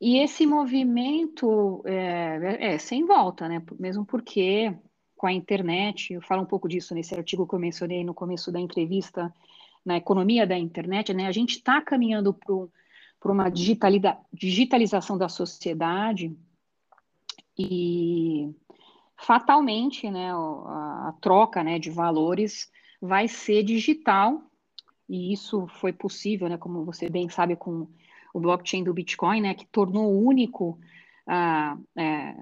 e 0.00 0.18
esse 0.18 0.46
movimento 0.46 1.82
é, 1.84 2.74
é, 2.74 2.78
sem 2.78 3.04
volta, 3.04 3.48
né? 3.48 3.60
Mesmo 3.78 4.04
porque 4.04 4.72
com 5.16 5.26
a 5.26 5.32
internet, 5.32 6.12
eu 6.12 6.22
falo 6.22 6.42
um 6.42 6.46
pouco 6.46 6.68
disso 6.68 6.94
nesse 6.94 7.14
artigo 7.14 7.46
que 7.46 7.54
eu 7.54 7.58
mencionei 7.58 8.04
no 8.04 8.14
começo 8.14 8.50
da 8.50 8.60
entrevista, 8.60 9.32
na 9.84 9.96
economia 9.96 10.46
da 10.46 10.56
internet, 10.56 11.12
né? 11.12 11.26
A 11.26 11.32
gente 11.32 11.56
está 11.56 11.80
caminhando 11.80 12.32
para 12.32 12.54
por 13.22 13.30
uma 13.30 13.48
digitalização 13.48 15.16
da 15.16 15.28
sociedade 15.28 16.36
e 17.56 18.52
fatalmente, 19.16 20.10
né, 20.10 20.32
a, 20.32 21.14
troca, 21.20 21.62
né, 21.62 21.78
de 21.78 21.88
valores 21.88 22.68
vai 23.00 23.28
ser 23.28 23.62
digital 23.62 24.42
e 25.08 25.32
isso 25.32 25.68
foi 25.68 25.92
possível, 25.92 26.48
né, 26.48 26.58
como 26.58 26.84
você 26.84 27.08
bem 27.08 27.28
sabe, 27.28 27.54
com 27.54 27.86
o 28.34 28.40
blockchain 28.40 28.82
do 28.82 28.92
Bitcoin, 28.92 29.40
né, 29.40 29.54
que 29.54 29.66
tornou 29.66 30.20
único 30.20 30.76
ah, 31.24 31.78
é, 31.96 32.34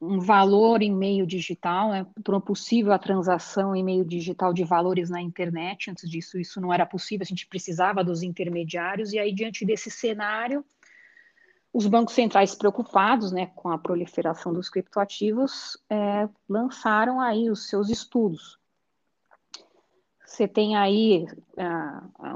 um 0.00 0.18
valor 0.18 0.82
em 0.82 0.94
meio 0.94 1.26
digital, 1.26 1.90
né, 1.90 2.06
possível 2.44 2.92
a 2.92 2.98
transação 2.98 3.74
em 3.74 3.84
meio 3.84 4.04
digital 4.04 4.52
de 4.52 4.64
valores 4.64 5.10
na 5.10 5.20
internet. 5.20 5.90
Antes 5.90 6.08
disso, 6.08 6.38
isso 6.38 6.60
não 6.60 6.72
era 6.72 6.86
possível, 6.86 7.24
a 7.24 7.26
gente 7.26 7.46
precisava 7.46 8.04
dos 8.04 8.22
intermediários, 8.22 9.12
e 9.12 9.18
aí, 9.18 9.32
diante 9.32 9.64
desse 9.64 9.90
cenário, 9.90 10.64
os 11.72 11.86
bancos 11.86 12.14
centrais 12.14 12.54
preocupados 12.54 13.32
né, 13.32 13.46
com 13.54 13.68
a 13.68 13.78
proliferação 13.78 14.52
dos 14.52 14.70
criptoativos 14.70 15.76
é, 15.90 16.28
lançaram 16.48 17.20
aí 17.20 17.50
os 17.50 17.68
seus 17.68 17.90
estudos. 17.90 18.58
Você 20.24 20.48
tem 20.48 20.76
aí 20.76 21.26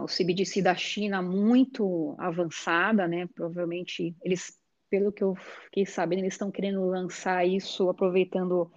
o 0.02 0.06
CBDC 0.06 0.62
da 0.62 0.74
China 0.74 1.22
muito 1.22 2.14
avançada, 2.18 3.08
né? 3.08 3.26
Provavelmente 3.34 4.14
eles 4.22 4.57
pelo 4.90 5.12
que 5.12 5.22
eu 5.22 5.34
fiquei 5.34 5.86
sabendo, 5.86 6.20
eles 6.20 6.34
estão 6.34 6.50
querendo 6.50 6.84
lançar 6.86 7.46
isso 7.46 7.88
aproveitando 7.88 8.70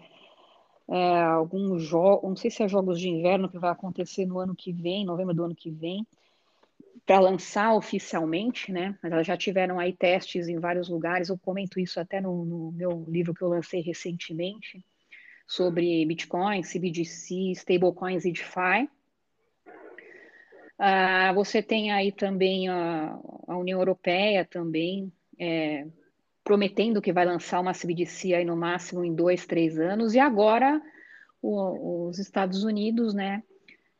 é, 0.89 1.21
alguns 1.21 1.83
jogos, 1.83 2.29
não 2.29 2.35
sei 2.35 2.51
se 2.51 2.63
é 2.63 2.67
jogos 2.67 2.99
de 2.99 3.09
inverno 3.09 3.49
que 3.49 3.57
vai 3.57 3.71
acontecer 3.71 4.25
no 4.25 4.39
ano 4.39 4.55
que 4.55 4.73
vem, 4.73 5.05
novembro 5.05 5.33
do 5.33 5.43
ano 5.43 5.55
que 5.55 5.71
vem, 5.71 6.05
para 7.05 7.19
lançar 7.19 7.73
oficialmente, 7.73 8.71
né? 8.71 8.97
Mas 9.01 9.11
elas 9.11 9.27
já 9.27 9.35
tiveram 9.35 9.79
aí 9.79 9.93
testes 9.93 10.47
em 10.47 10.59
vários 10.59 10.87
lugares. 10.87 11.29
Eu 11.29 11.37
comento 11.37 11.79
isso 11.79 11.99
até 11.99 12.21
no, 12.21 12.45
no 12.45 12.71
meu 12.71 13.05
livro 13.07 13.33
que 13.33 13.41
eu 13.41 13.49
lancei 13.49 13.81
recentemente 13.81 14.83
sobre 15.47 16.05
Bitcoin, 16.05 16.61
CBDC, 16.61 17.51
stablecoins 17.55 18.23
e 18.23 18.31
DeFi. 18.31 18.89
Ah, 20.77 21.31
você 21.33 21.61
tem 21.61 21.91
aí 21.91 22.11
também 22.11 22.69
a, 22.69 23.19
a 23.47 23.57
União 23.57 23.79
Europeia 23.79 24.45
também 24.45 25.11
é, 25.37 25.85
prometendo 26.51 27.01
que 27.01 27.13
vai 27.13 27.23
lançar 27.23 27.61
uma 27.61 27.71
CBDC 27.71 28.33
aí 28.33 28.43
no 28.43 28.57
máximo 28.57 29.05
em 29.05 29.15
dois, 29.15 29.45
três 29.45 29.79
anos, 29.79 30.13
e 30.13 30.19
agora 30.19 30.81
o, 31.41 32.09
os 32.09 32.19
Estados 32.19 32.65
Unidos, 32.65 33.13
né, 33.13 33.41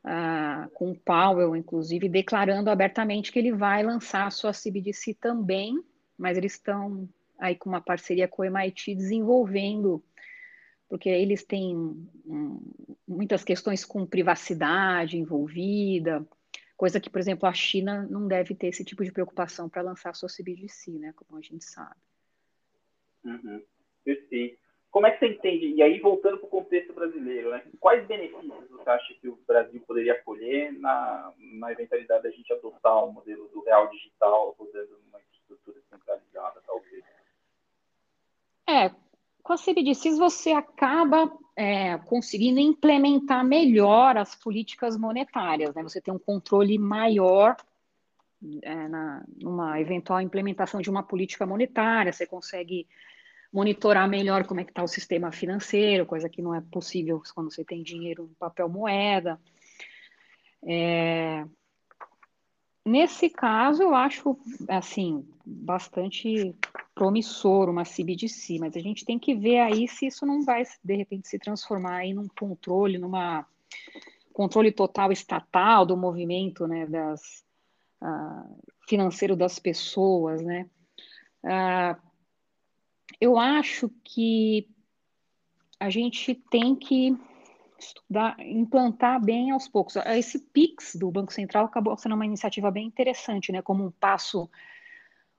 ah, 0.04 0.68
com 0.74 0.94
Powell, 0.94 1.56
inclusive, 1.56 2.10
declarando 2.10 2.70
abertamente 2.70 3.32
que 3.32 3.40
ele 3.40 3.54
vai 3.54 3.84
lançar 3.84 4.28
a 4.28 4.30
sua 4.30 4.52
CBDC 4.52 5.14
também, 5.14 5.82
mas 6.18 6.38
eles 6.38 6.56
estão 6.56 7.08
aí 7.40 7.56
com 7.56 7.70
uma 7.70 7.80
parceria 7.80 8.28
com 8.28 8.42
o 8.42 8.46
MIT 8.46 8.96
desenvolvendo, 8.96 10.04
porque 10.90 11.08
eles 11.08 11.46
têm 11.46 11.74
hum, 11.74 12.60
muitas 13.08 13.46
questões 13.46 13.86
com 13.86 14.06
privacidade 14.06 15.18
envolvida, 15.18 16.28
coisa 16.76 17.00
que, 17.00 17.10
por 17.10 17.20
exemplo, 17.20 17.48
a 17.48 17.54
China 17.54 18.06
não 18.12 18.28
deve 18.28 18.54
ter 18.54 18.68
esse 18.68 18.84
tipo 18.84 19.06
de 19.06 19.12
preocupação 19.14 19.70
para 19.70 19.82
lançar 19.82 20.14
sua 20.14 20.28
CBDC, 20.28 20.92
né, 21.00 21.14
como 21.16 21.40
a 21.40 21.42
gente 21.42 21.64
sabe. 21.64 21.96
Uhum. 23.24 23.62
Perfeito. 24.04 24.60
Como 24.92 25.08
é 25.08 25.12
que 25.12 25.20
você 25.20 25.34
entende, 25.34 25.68
e 25.68 25.82
aí 25.82 26.00
voltando 26.00 26.38
para 26.38 26.48
o 26.48 26.50
contexto 26.50 26.92
brasileiro, 26.92 27.50
né, 27.50 27.64
quais 27.80 28.06
benefícios 28.08 28.70
você 28.70 28.90
acha 28.90 29.14
que 29.14 29.30
o 29.30 29.40
Brasil 29.48 29.82
poderia 29.88 30.22
colher 30.22 30.74
na, 30.74 31.32
na 31.38 31.72
eventualidade 31.72 32.24
da 32.24 32.30
gente 32.30 32.52
adotar 32.52 33.06
o 33.06 33.14
modelo 33.14 33.48
do 33.54 33.64
real 33.64 33.90
digital 33.90 34.54
rodando 34.60 35.00
numa 35.06 35.20
estrutura 35.32 35.80
centralizada, 35.90 36.62
talvez? 36.68 37.04
É, 38.68 38.90
com 39.42 39.54
a 39.54 39.58
CBDCs 39.58 40.18
você 40.18 40.52
acaba 40.52 41.32
é, 41.56 41.98
conseguindo 42.00 42.60
implementar 42.60 43.46
melhor 43.46 44.18
as 44.18 44.36
políticas 44.36 44.98
monetárias, 44.98 45.74
né? 45.74 45.84
Você 45.84 46.02
tem 46.02 46.14
um 46.14 46.20
controle 46.20 46.78
maior 46.78 47.56
é, 48.62 48.88
na, 48.88 49.24
numa 49.42 49.80
eventual 49.80 50.20
implementação 50.20 50.82
de 50.82 50.90
uma 50.90 51.04
política 51.04 51.46
monetária, 51.46 52.12
você 52.12 52.26
consegue 52.26 52.88
monitorar 53.52 54.08
melhor 54.08 54.46
como 54.46 54.62
é 54.62 54.64
que 54.64 54.72
está 54.72 54.84
o 54.84 54.88
sistema 54.88 55.32
financeiro, 55.32 56.06
coisa 56.06 56.30
que 56.30 56.42
não 56.42 56.56
é 56.56 56.62
possível 56.62 57.22
quando 57.36 57.52
você 57.52 57.66
tem 57.66 57.84
dinheiro 57.84 58.30
em 58.32 58.36
papel 58.36 58.70
moeda. 58.70 59.40
É, 60.64 61.46
nesse 62.86 63.30
caso, 63.30 63.84
eu 63.84 63.94
acho, 63.94 64.38
assim, 64.70 65.28
bastante 65.46 66.56
promissor 66.96 67.70
uma 67.70 67.84
CBDC, 67.84 68.58
mas 68.60 68.76
a 68.76 68.80
gente 68.80 69.04
tem 69.04 69.20
que 69.20 69.36
ver 69.36 69.60
aí 69.60 69.88
se 69.88 70.08
isso 70.08 70.26
não 70.26 70.44
vai, 70.44 70.64
de 70.84 70.96
repente, 70.96 71.28
se 71.28 71.38
transformar 71.38 71.98
aí 71.98 72.14
num 72.14 72.28
controle, 72.28 72.98
numa 72.98 73.46
controle 74.32 74.72
total 74.72 75.12
estatal 75.12 75.86
do 75.86 75.98
movimento, 75.98 76.68
né, 76.68 76.86
das, 76.86 77.44
uh, 78.02 78.62
financeiro 78.88 79.36
das 79.36 79.60
pessoas, 79.60 80.42
né. 80.42 80.70
Uh, 81.44 82.11
eu 83.22 83.38
acho 83.38 83.90
que 84.04 84.68
a 85.80 85.92
gente 85.92 86.34
tem 86.50 86.76
que 86.76 87.16
estudar, 87.78 88.36
implantar 88.40 89.24
bem 89.24 89.52
aos 89.52 89.68
poucos. 89.68 89.96
Esse 89.96 90.40
PIX 90.40 90.96
do 90.96 91.12
Banco 91.12 91.32
Central 91.32 91.66
acabou 91.66 91.96
sendo 91.98 92.16
uma 92.16 92.26
iniciativa 92.26 92.72
bem 92.72 92.88
interessante, 92.88 93.52
né? 93.52 93.62
Como 93.62 93.86
um 93.86 93.92
passo, 93.92 94.50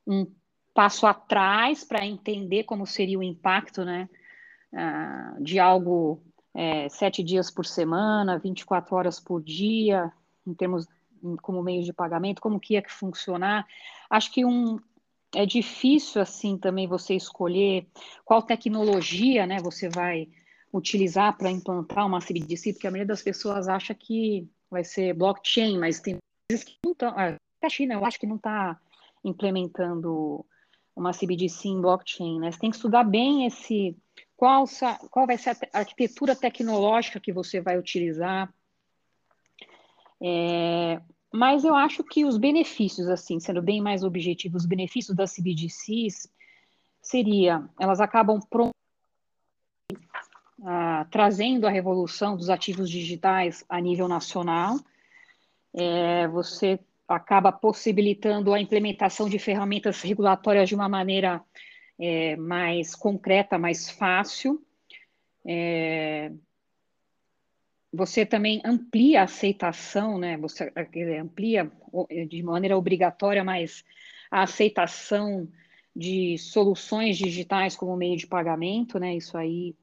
um 0.07 0.33
passo 0.73 1.07
atrás 1.07 1.83
para 1.85 2.07
entender 2.07 2.65
como 2.65 2.87
seria 2.87 3.19
o 3.19 3.23
impacto, 3.23 3.85
né? 3.85 4.09
Uh, 4.73 5.43
de 5.43 5.59
algo 5.59 6.23
é, 6.55 6.89
sete 6.89 7.23
dias 7.23 7.51
por 7.51 7.67
semana, 7.67 8.39
24 8.39 8.95
horas 8.95 9.21
por 9.21 9.43
dia, 9.43 10.11
em 10.47 10.55
termos 10.55 10.87
como 11.41 11.63
meio 11.63 11.83
de 11.83 11.93
pagamento, 11.93 12.41
como 12.41 12.59
que 12.61 12.75
ia 12.75 12.83
funcionar. 12.89 13.67
Acho 14.09 14.33
que 14.33 14.45
um, 14.45 14.79
é 15.35 15.47
difícil 15.47 16.21
assim 16.21 16.59
também 16.59 16.87
você 16.87 17.15
escolher 17.15 17.87
qual 18.25 18.43
tecnologia 18.43 19.47
né, 19.47 19.59
você 19.61 19.89
vai 19.89 20.29
utilizar 20.73 21.37
para 21.37 21.51
implantar 21.51 22.07
uma 22.07 22.21
CBDC, 22.21 22.73
porque 22.73 22.87
a 22.87 22.91
maioria 22.91 23.09
das 23.09 23.23
pessoas 23.23 23.69
acha 23.69 23.95
que 23.95 24.49
vai 24.71 24.85
ser 24.85 25.15
blockchain, 25.15 25.79
mas 25.79 26.01
tem 26.01 26.17
coisas 26.49 26.65
que 26.65 26.79
não 26.85 26.93
estão. 26.93 27.11
Ah, 27.11 27.37
a 27.63 27.69
China, 27.69 27.95
eu 27.95 28.05
acho 28.05 28.19
que 28.19 28.27
não 28.27 28.37
está 28.37 28.81
implementando 29.23 30.45
uma 30.97 31.13
CBDC 31.13 31.69
em 31.69 31.81
blockchain, 31.81 32.41
né? 32.41 32.51
Você 32.51 32.59
tem 32.59 32.71
que 32.71 32.77
estudar 32.77 33.05
bem 33.05 33.47
esse 33.47 33.97
qual, 34.37 34.65
qual 35.11 35.27
vai 35.27 35.39
ser 35.39 35.51
a 35.73 35.79
arquitetura 35.79 36.35
tecnológica 36.35 37.21
que 37.21 37.33
você 37.33 37.61
vai 37.61 37.79
utilizar. 37.79 38.53
É, 40.21 41.01
mas 41.33 41.65
eu 41.65 41.75
acho 41.75 42.05
que 42.05 42.25
os 42.25 42.37
benefícios, 42.37 43.09
assim, 43.09 43.41
sendo 43.41 43.63
bem 43.63 43.81
mais 43.81 44.05
objetivos, 44.05 44.63
os 44.63 44.69
benefícios 44.69 45.17
das 45.17 45.35
CBDCs 45.35 46.31
seria, 47.01 47.69
elas 47.81 48.01
acabam 48.01 48.39
ah, 50.65 51.07
trazendo 51.11 51.67
a 51.67 51.71
revolução 51.71 52.37
dos 52.37 52.49
ativos 52.51 52.89
digitais 52.89 53.65
a 53.69 53.81
nível 53.81 54.07
nacional. 54.07 54.79
É, 55.75 56.29
você 56.29 56.79
acaba 57.09 57.51
possibilitando 57.51 58.53
a 58.53 58.61
implementação 58.61 59.29
de 59.29 59.39
ferramentas 59.39 60.03
regulatórias 60.03 60.69
de 60.69 60.75
uma 60.75 60.89
maneira 60.89 61.43
é, 61.99 62.37
mais 62.37 62.95
concreta, 62.95 63.59
mais 63.59 63.91
fácil. 63.91 64.63
É, 65.45 66.31
você 67.93 68.25
também 68.25 68.63
amplia 68.65 69.21
a 69.21 69.25
aceitação, 69.25 70.19
né? 70.19 70.39
Você 70.39 70.73
amplia 71.21 71.71
de 72.29 72.43
maneira 72.43 72.77
obrigatória, 72.77 73.45
mas 73.45 73.85
a 74.31 74.43
aceitação 74.43 75.47
de 75.95 76.39
soluções 76.39 77.19
digitais 77.19 77.77
como 77.77 77.95
meio 77.97 78.17
de 78.17 78.27
pagamento, 78.27 78.99
né? 78.99 79.15
Isso 79.15 79.37
aí 79.37 79.77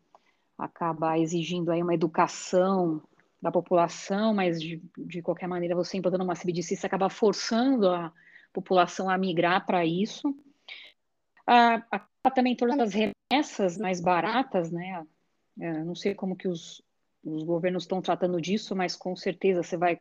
acaba 0.58 1.20
exigindo 1.20 1.72
aí 1.72 1.84
uma 1.84 1.94
educação 1.94 3.02
da 3.42 3.52
população, 3.52 4.34
mas 4.34 4.60
de, 4.60 4.82
de 4.98 5.22
qualquer 5.22 5.48
maneira 5.48 5.76
você 5.76 5.98
implantando 5.98 6.24
uma 6.24 6.36
CBDC, 6.36 6.76
você 6.76 6.88
acaba 6.88 7.10
forçando 7.10 7.88
a 7.90 8.12
população 8.52 9.08
a 9.08 9.18
migrar 9.18 9.66
para 9.66 9.86
isso. 9.86 10.36
Acaba 11.46 12.10
também 12.34 12.56
tornando 12.56 12.84
as 12.84 12.94
remessas 12.94 13.78
mais 13.78 14.02
baratas, 14.02 14.72
né? 14.72 15.06
É, 15.60 15.84
não 15.84 15.94
sei 15.96 16.16
como 16.16 16.36
que 16.36 16.48
os, 16.48 16.82
os 17.24 17.44
governos 17.44 17.84
estão 17.84 18.02
tratando 18.02 18.40
disso, 18.42 18.76
mas 18.76 18.96
com 18.96 19.16
certeza 19.16 19.64
você 19.64 19.78
vai 19.78 20.00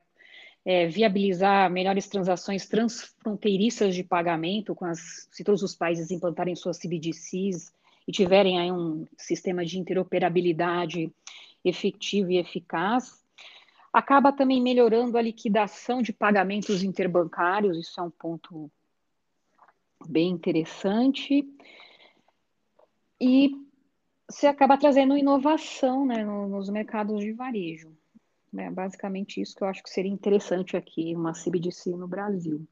é, 0.65 0.87
viabilizar 0.87 1.71
melhores 1.71 2.09
transações 2.09 2.67
transfronteiriças 2.67 3.95
de 3.95 4.05
pagamento, 4.05 4.75
com 4.75 4.85
as, 4.85 5.29
se 5.31 5.43
todos 5.43 5.63
os 5.63 5.75
países 5.75 6.11
implantarem 6.11 6.55
suas 6.55 6.79
CBDCs 6.79 7.73
e 8.07 8.13
tiverem 8.13 8.59
aí 8.59 8.73
um 8.73 9.07
sistema 9.17 9.65
de 9.65 9.79
interoperabilidade 9.79 11.13
efetivo 11.65 12.31
e 12.31 12.39
eficaz. 12.39 13.23
Acaba 13.93 14.33
também 14.33 14.61
melhorando 14.63 15.17
a 15.17 15.23
liquidação 15.23 16.03
de 16.03 16.13
pagamentos 16.13 16.83
interbancários, 16.83 17.77
isso 17.77 18.01
é 18.01 18.03
um 18.03 18.11
ponto 18.11 18.71
bem 20.07 20.31
interessante. 20.31 21.47
E 23.21 23.51
você 24.29 24.47
acaba 24.47 24.77
trazendo 24.77 25.17
inovação 25.17 26.05
né, 26.05 26.23
nos 26.23 26.69
mercados 26.69 27.21
de 27.21 27.33
varejo. 27.33 27.97
É 28.57 28.71
basicamente 28.71 29.41
isso 29.41 29.57
que 29.57 29.63
eu 29.63 29.69
acho 29.69 29.83
que 29.83 29.91
seria 29.91 30.11
interessante 30.11 30.77
aqui, 30.77 31.15
uma 31.15 31.33
CBDC 31.33 31.91
no 31.97 32.09
Brasil. 32.09 32.67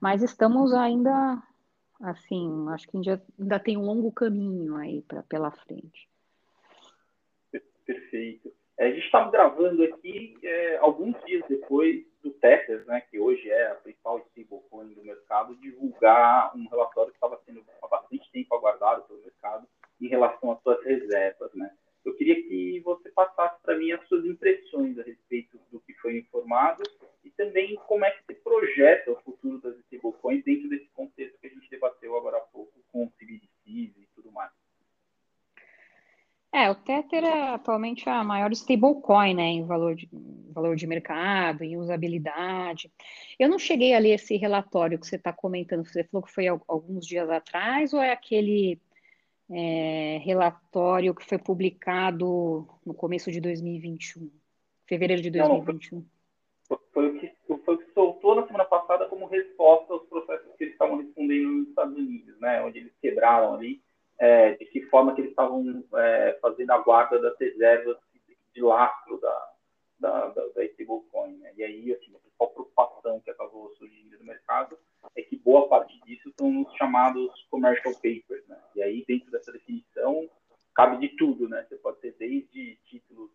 Mas 0.00 0.22
estamos 0.22 0.72
ainda, 0.74 1.42
assim, 2.00 2.66
acho 2.70 2.88
que 2.88 2.96
ainda, 2.96 3.22
ainda 3.38 3.58
tem 3.58 3.76
um 3.76 3.84
longo 3.84 4.12
caminho 4.12 4.76
aí 4.76 5.02
pra, 5.02 5.22
pela 5.22 5.50
frente. 5.50 6.08
Perfeito. 7.84 8.52
É, 8.78 8.88
a 8.88 8.90
gente 8.90 9.04
estava 9.04 9.30
gravando 9.30 9.82
aqui 9.84 10.36
é, 10.42 10.76
alguns 10.78 11.16
dias 11.24 11.42
depois 11.48 12.04
do 12.22 12.30
Tether, 12.32 12.84
né, 12.86 13.00
que 13.00 13.18
hoje 13.18 13.48
é 13.48 13.70
a 13.70 13.74
principal 13.76 14.18
stablecoin 14.18 14.92
do 14.92 15.04
mercado, 15.04 15.56
divulgar 15.56 16.54
um 16.54 16.68
relatório 16.68 17.10
que 17.10 17.16
estava 17.16 17.40
sendo 17.46 17.64
há 17.82 17.88
bastante 17.88 18.30
tempo 18.32 18.54
aguardado 18.54 19.02
pelo 19.04 19.20
mercado, 19.20 19.66
em 20.00 20.08
relação 20.08 20.52
às 20.52 20.60
suas 20.62 20.75
reservas, 20.86 21.52
né? 21.54 21.70
Eu 22.04 22.14
queria 22.14 22.36
que 22.36 22.80
você 22.84 23.10
passasse 23.10 23.60
para 23.62 23.76
mim 23.76 23.90
as 23.90 24.06
suas 24.06 24.24
impressões 24.24 24.96
a 24.96 25.02
respeito 25.02 25.58
do 25.72 25.80
que 25.80 25.92
foi 25.94 26.18
informado 26.18 26.84
e 27.24 27.30
também 27.30 27.74
como 27.88 28.04
é 28.04 28.10
que 28.12 28.24
se 28.24 28.34
projeta 28.42 29.10
o 29.10 29.20
futuro 29.22 29.60
das 29.60 29.76
stablecoins 29.80 30.44
dentro 30.44 30.68
desse 30.68 30.88
contexto 30.94 31.36
que 31.40 31.48
a 31.48 31.50
gente 31.50 31.68
debateu 31.68 32.16
agora 32.16 32.36
há 32.36 32.40
pouco 32.40 32.72
com 32.92 33.04
o 33.04 33.10
CBDCs 33.10 33.96
e 33.96 34.08
tudo 34.14 34.30
mais. 34.30 34.52
É, 36.52 36.70
o 36.70 36.74
Tether 36.76 37.24
é 37.24 37.50
atualmente 37.50 38.08
a 38.08 38.22
maior 38.22 38.52
stablecoin, 38.52 39.34
né, 39.34 39.42
em 39.42 39.66
valor 39.66 39.96
de, 39.96 40.08
valor 40.52 40.76
de 40.76 40.86
mercado, 40.86 41.64
em 41.64 41.76
usabilidade. 41.76 42.90
Eu 43.38 43.48
não 43.48 43.58
cheguei 43.58 43.94
a 43.94 43.98
ler 43.98 44.14
esse 44.14 44.36
relatório 44.36 44.98
que 44.98 45.06
você 45.06 45.16
está 45.16 45.32
comentando, 45.32 45.84
você 45.84 46.04
falou 46.04 46.24
que 46.24 46.32
foi 46.32 46.46
alguns 46.46 47.04
dias 47.04 47.28
atrás, 47.28 47.92
ou 47.92 48.00
é 48.00 48.12
aquele 48.12 48.80
é, 49.58 50.18
relatório 50.18 51.14
que 51.14 51.24
foi 51.24 51.38
publicado 51.38 52.68
no 52.84 52.92
começo 52.92 53.32
de 53.32 53.40
2021, 53.40 54.30
fevereiro 54.86 55.22
de 55.22 55.30
2021. 55.30 56.04
Não, 56.68 56.78
foi, 56.92 57.06
o 57.06 57.18
que, 57.18 57.32
foi 57.64 57.74
o 57.74 57.78
que 57.78 57.90
soltou 57.94 58.34
na 58.34 58.46
semana 58.46 58.66
passada 58.66 59.08
como 59.08 59.24
resposta 59.26 59.94
aos 59.94 60.06
processos 60.08 60.54
que 60.58 60.64
eles 60.64 60.74
estavam 60.74 60.98
respondendo 60.98 61.48
nos 61.48 61.68
Estados 61.68 61.96
Unidos, 61.96 62.38
né, 62.38 62.62
onde 62.62 62.80
eles 62.80 62.92
quebraram 63.00 63.54
ali 63.54 63.80
é, 64.18 64.52
de 64.56 64.66
que 64.66 64.82
forma 64.82 65.14
que 65.14 65.22
eles 65.22 65.30
estavam 65.30 65.82
é, 65.94 66.38
fazendo 66.42 66.72
a 66.72 66.78
guarda 66.78 67.18
das 67.18 67.38
reservas 67.38 67.96
de 68.54 68.60
lastro 68.60 69.18
da, 69.20 69.52
da, 69.98 70.28
da, 70.28 70.46
da 70.48 70.64
stablecoin. 70.64 71.36
Né? 71.38 71.52
E 71.56 71.64
aí, 71.64 71.92
assim, 71.94 72.14
a 72.14 72.18
principal 72.18 72.50
preocupação 72.50 73.20
que 73.20 73.30
acabou 73.30 73.70
surgindo 73.76 74.18
no 74.18 74.24
mercado 74.24 74.78
é 75.14 75.22
que 75.22 75.36
boa 75.36 75.68
parte 75.68 75.98
disso 76.06 76.30
são 76.38 76.62
os 76.62 76.74
chamados 76.76 77.30
commercial 77.50 77.94
papers. 77.94 78.46
Né? 78.48 78.58
E 78.74 78.82
aí, 78.82 79.04
dentro 79.06 79.25
definição, 79.25 79.25
cabe 80.76 80.98
de 80.98 81.16
tudo. 81.16 81.48
Né? 81.48 81.64
Você 81.68 81.76
pode 81.76 81.98
ter 82.00 82.14
desde 82.18 82.76
títulos 82.84 83.30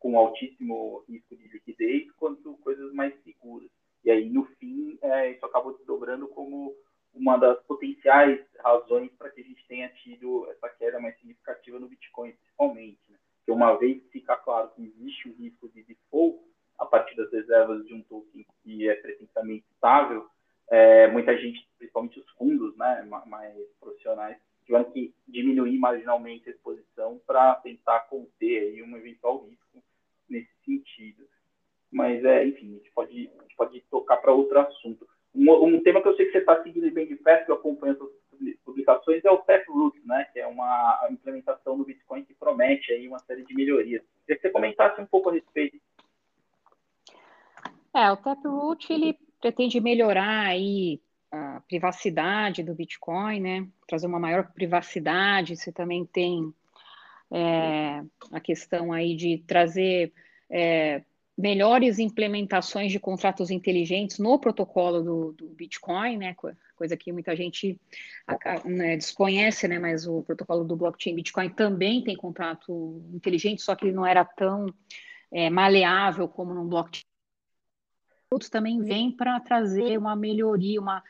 com 0.00 0.18
altíssimo 0.18 1.04
risco 1.08 1.36
de 1.36 1.48
liquidez, 1.48 2.10
quanto 2.12 2.56
coisas 2.58 2.92
mais 2.92 3.14
seguras. 3.22 3.68
E 4.04 4.10
aí, 4.10 4.28
no 4.28 4.44
fim, 4.58 4.98
é, 5.02 5.32
isso 5.32 5.44
acabou 5.44 5.76
desdobrando 5.76 6.26
como 6.28 6.74
uma 7.12 7.36
das 7.36 7.60
potenciais 7.64 8.40
razões 8.60 9.10
para 9.18 9.30
que 9.30 9.40
a 9.40 9.44
gente 9.44 9.66
tenha 9.66 9.88
tido 9.88 10.48
essa 10.50 10.68
queda 10.70 11.00
mais 11.00 11.16
significativa 11.16 11.78
no 11.78 11.88
Bitcoin, 11.88 12.32
principalmente. 12.32 13.00
Né? 13.08 13.18
Que 13.44 13.52
uma 13.52 13.76
vez 13.76 14.02
fica 14.10 14.36
claro 14.36 14.70
que 14.70 14.82
existe 14.82 15.28
um 15.28 15.34
risco 15.34 15.68
de 15.68 15.82
default 15.82 16.38
a 16.78 16.86
partir 16.86 17.16
das 17.16 17.30
reservas 17.32 17.84
de 17.86 17.92
um 17.92 18.02
token 18.02 18.46
que 18.62 18.88
é 18.88 18.94
pretensamente 18.94 19.66
estável, 19.74 20.28
é, 20.70 21.08
muita 21.08 21.36
gente, 21.36 21.66
principalmente 21.78 22.20
os 22.20 22.30
fundos 22.32 22.76
né, 22.76 23.06
mais 23.26 23.54
profissionais, 23.80 24.36
tiveram 24.64 24.84
que 24.92 25.14
diminuir 25.26 25.78
marginalmente 25.78 26.48
a 26.48 26.52
exposição 26.52 27.20
para 27.26 27.54
tentar 27.56 28.00
conter 28.00 28.60
aí 28.60 28.82
um 28.82 28.96
eventual 28.96 29.46
risco 29.46 29.82
nesse 30.28 30.50
sentido. 30.64 31.26
Mas, 31.90 32.22
é, 32.22 32.46
enfim, 32.46 32.74
a 32.74 32.78
gente 32.78 32.90
pode, 32.92 33.30
a 33.38 33.42
gente 33.42 33.56
pode 33.56 33.80
tocar 33.90 34.18
para 34.18 34.32
outro 34.32 34.60
assunto. 34.60 35.08
Um, 35.34 35.50
um, 35.64 35.82
tema 35.82 36.02
que 36.02 36.08
eu 36.08 36.16
sei 36.16 36.26
que 36.26 36.32
você 36.32 36.38
está 36.38 36.62
seguindo 36.62 36.90
bem 36.92 37.06
de 37.06 37.16
perto, 37.16 37.46
que 37.46 37.50
eu 37.50 37.56
acompanho 37.56 37.94
as 37.94 38.58
publicações, 38.62 39.24
é 39.24 39.30
o 39.30 39.38
Taproot, 39.38 39.98
né, 40.04 40.28
que 40.32 40.38
é 40.38 40.46
uma 40.46 41.08
implementação 41.10 41.78
do 41.78 41.84
Bitcoin 41.84 42.24
que 42.24 42.34
promete 42.34 42.92
aí 42.92 43.08
uma 43.08 43.18
série 43.20 43.44
de 43.44 43.54
melhorias. 43.54 44.02
Queria 44.26 44.36
que 44.36 44.42
você 44.42 44.50
comentasse 44.50 45.00
um 45.00 45.06
pouco 45.06 45.30
a 45.30 45.32
respeito. 45.32 45.80
É, 47.98 48.12
o 48.12 48.16
Taproot, 48.16 48.92
ele 48.92 49.18
pretende 49.40 49.80
melhorar 49.80 50.46
aí 50.46 51.00
a 51.32 51.60
privacidade 51.66 52.62
do 52.62 52.72
Bitcoin, 52.72 53.40
né, 53.40 53.68
trazer 53.88 54.06
uma 54.06 54.20
maior 54.20 54.52
privacidade, 54.52 55.56
você 55.56 55.72
também 55.72 56.06
tem 56.06 56.54
é, 57.32 58.00
a 58.30 58.38
questão 58.38 58.92
aí 58.92 59.16
de 59.16 59.38
trazer 59.38 60.12
é, 60.48 61.02
melhores 61.36 61.98
implementações 61.98 62.92
de 62.92 63.00
contratos 63.00 63.50
inteligentes 63.50 64.20
no 64.20 64.38
protocolo 64.38 65.02
do, 65.02 65.32
do 65.32 65.48
Bitcoin, 65.48 66.18
né, 66.18 66.36
coisa 66.76 66.96
que 66.96 67.10
muita 67.10 67.34
gente 67.34 67.80
né, 68.64 68.96
desconhece, 68.96 69.66
né, 69.66 69.80
mas 69.80 70.06
o 70.06 70.22
protocolo 70.22 70.62
do 70.62 70.76
blockchain 70.76 71.16
Bitcoin 71.16 71.50
também 71.50 72.04
tem 72.04 72.14
contrato 72.14 73.02
inteligente, 73.12 73.60
só 73.60 73.74
que 73.74 73.86
ele 73.86 73.96
não 73.96 74.06
era 74.06 74.24
tão 74.24 74.72
é, 75.32 75.50
maleável 75.50 76.28
como 76.28 76.54
no 76.54 76.64
blockchain. 76.64 77.07
Outros 78.38 78.50
também 78.50 78.80
vêm 78.80 79.10
para 79.10 79.40
trazer 79.40 79.98
uma 79.98 80.14
melhoria, 80.14 80.80
uma, 80.80 81.02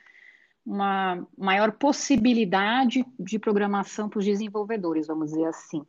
uma 0.64 1.26
maior 1.36 1.72
possibilidade 1.72 3.04
de 3.20 3.38
programação 3.38 4.08
para 4.08 4.18
os 4.18 4.24
desenvolvedores, 4.24 5.06
vamos 5.06 5.26
dizer 5.30 5.44
assim. 5.44 5.84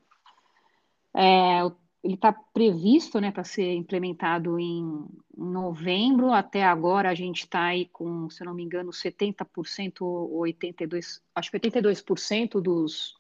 É, 1.16 1.62
ele 2.04 2.16
está 2.16 2.34
previsto 2.34 3.22
né, 3.22 3.32
para 3.32 3.46
ser 3.46 3.74
implementado 3.74 4.60
em 4.60 5.08
novembro. 5.38 6.34
Até 6.34 6.66
agora 6.66 7.10
a 7.10 7.16
gente 7.16 7.44
está 7.44 7.68
aí 7.68 7.86
com, 7.86 8.30
se 8.30 8.44
eu 8.44 8.46
não 8.48 8.54
me 8.54 8.64
engano, 8.64 8.92
70% 8.92 10.02
ou 10.02 10.42
82%, 10.42 11.22
acho 11.34 11.52
que 11.52 11.58
82% 11.58 12.60
dos, 12.60 13.16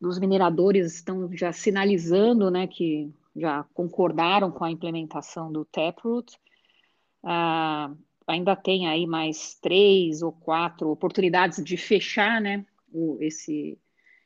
dos 0.00 0.18
mineradores 0.18 0.94
estão 0.94 1.30
já 1.36 1.52
sinalizando 1.52 2.50
né, 2.50 2.66
que 2.66 3.12
já 3.36 3.62
concordaram 3.74 4.50
com 4.50 4.64
a 4.64 4.70
implementação 4.70 5.52
do 5.52 5.66
Taproot. 5.66 6.40
Ah, 7.24 7.92
ainda 8.26 8.56
tem 8.56 8.88
aí 8.88 9.06
mais 9.06 9.54
três 9.54 10.22
ou 10.22 10.32
quatro 10.32 10.90
oportunidades 10.90 11.62
de 11.62 11.76
fechar 11.76 12.40
né, 12.40 12.64
o, 12.92 13.18
esse, 13.20 13.78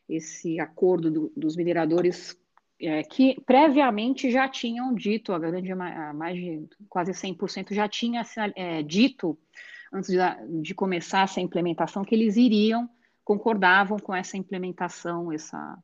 esse 0.09 0.59
acordo 0.59 1.11
do, 1.11 1.33
dos 1.37 1.57
mineradores 1.57 2.39
é, 2.81 3.03
que 3.03 3.39
previamente 3.45 4.31
já 4.31 4.49
tinham 4.49 4.95
dito, 4.95 5.35
a 5.35 5.39
grande 5.39 5.71
a 5.71 6.15
mais 6.15 6.37
de 6.37 6.67
quase 6.89 7.13
100% 7.13 7.75
já 7.75 7.87
tinha 7.87 8.23
é, 8.57 8.83
dito, 8.83 9.39
antes 9.93 10.11
de, 10.11 10.19
de, 10.63 10.75
começar 10.75 11.25
essa 11.25 11.41
implementação, 11.41 12.03
que 12.03 12.15
eles 12.15 12.37
iriam, 12.37 12.89
concordavam 13.23 13.99
com 13.99 14.15
essa 14.15 14.37
implementação, 14.37 15.31
essa 15.31 15.79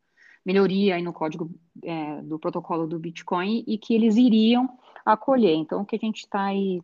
melhoria 0.45 0.95
aí 0.95 1.03
no 1.03 1.13
código 1.13 1.51
é, 1.85 2.23
do 2.23 2.39
protocolo 2.39 2.87
do 2.87 2.99
Bitcoin 2.99 3.63
e 3.67 3.77
que 3.77 3.95
eles 3.95 4.17
iriam 4.17 4.79
acolher. 5.05 5.55
Então, 5.55 5.83
o 5.83 5.85
que 5.85 5.97
a 5.97 5.99
gente 5.99 6.21
está 6.21 6.45
aí 6.45 6.81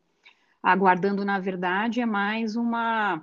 aguardando, 0.62 1.24
na 1.24 1.38
verdade, 1.38 2.00
é 2.00 2.06
mais 2.06 2.56
uma 2.56 3.22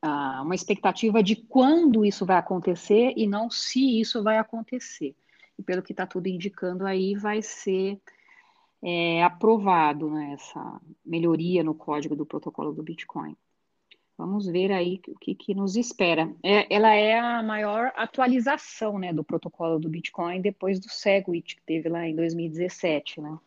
uma 0.00 0.54
expectativa 0.54 1.20
de 1.24 1.34
quando 1.34 2.04
isso 2.04 2.24
vai 2.24 2.36
acontecer 2.36 3.14
e 3.16 3.26
não 3.26 3.50
se 3.50 4.00
isso 4.00 4.22
vai 4.22 4.38
acontecer 4.38 5.16
e 5.58 5.62
pelo 5.62 5.82
que 5.82 5.92
está 5.92 6.06
tudo 6.06 6.28
indicando 6.28 6.86
aí, 6.86 7.14
vai 7.14 7.42
ser 7.42 8.00
é, 8.80 9.22
aprovado 9.24 10.08
né, 10.08 10.32
essa 10.34 10.80
melhoria 11.04 11.64
no 11.64 11.74
código 11.74 12.14
do 12.14 12.24
protocolo 12.24 12.72
do 12.72 12.82
Bitcoin. 12.82 13.36
Vamos 14.16 14.46
ver 14.46 14.72
aí 14.72 15.00
o 15.08 15.18
que, 15.18 15.34
que 15.34 15.54
nos 15.54 15.76
espera. 15.76 16.32
É, 16.42 16.72
ela 16.74 16.94
é 16.94 17.18
a 17.18 17.42
maior 17.42 17.92
atualização 17.96 18.98
né, 18.98 19.12
do 19.12 19.24
protocolo 19.24 19.78
do 19.78 19.88
Bitcoin 19.88 20.40
depois 20.40 20.80
do 20.80 20.88
Segwit, 20.88 21.56
que 21.56 21.62
teve 21.62 21.88
lá 21.88 22.06
em 22.06 22.16
2017. 22.16 23.20
Né? 23.20 23.38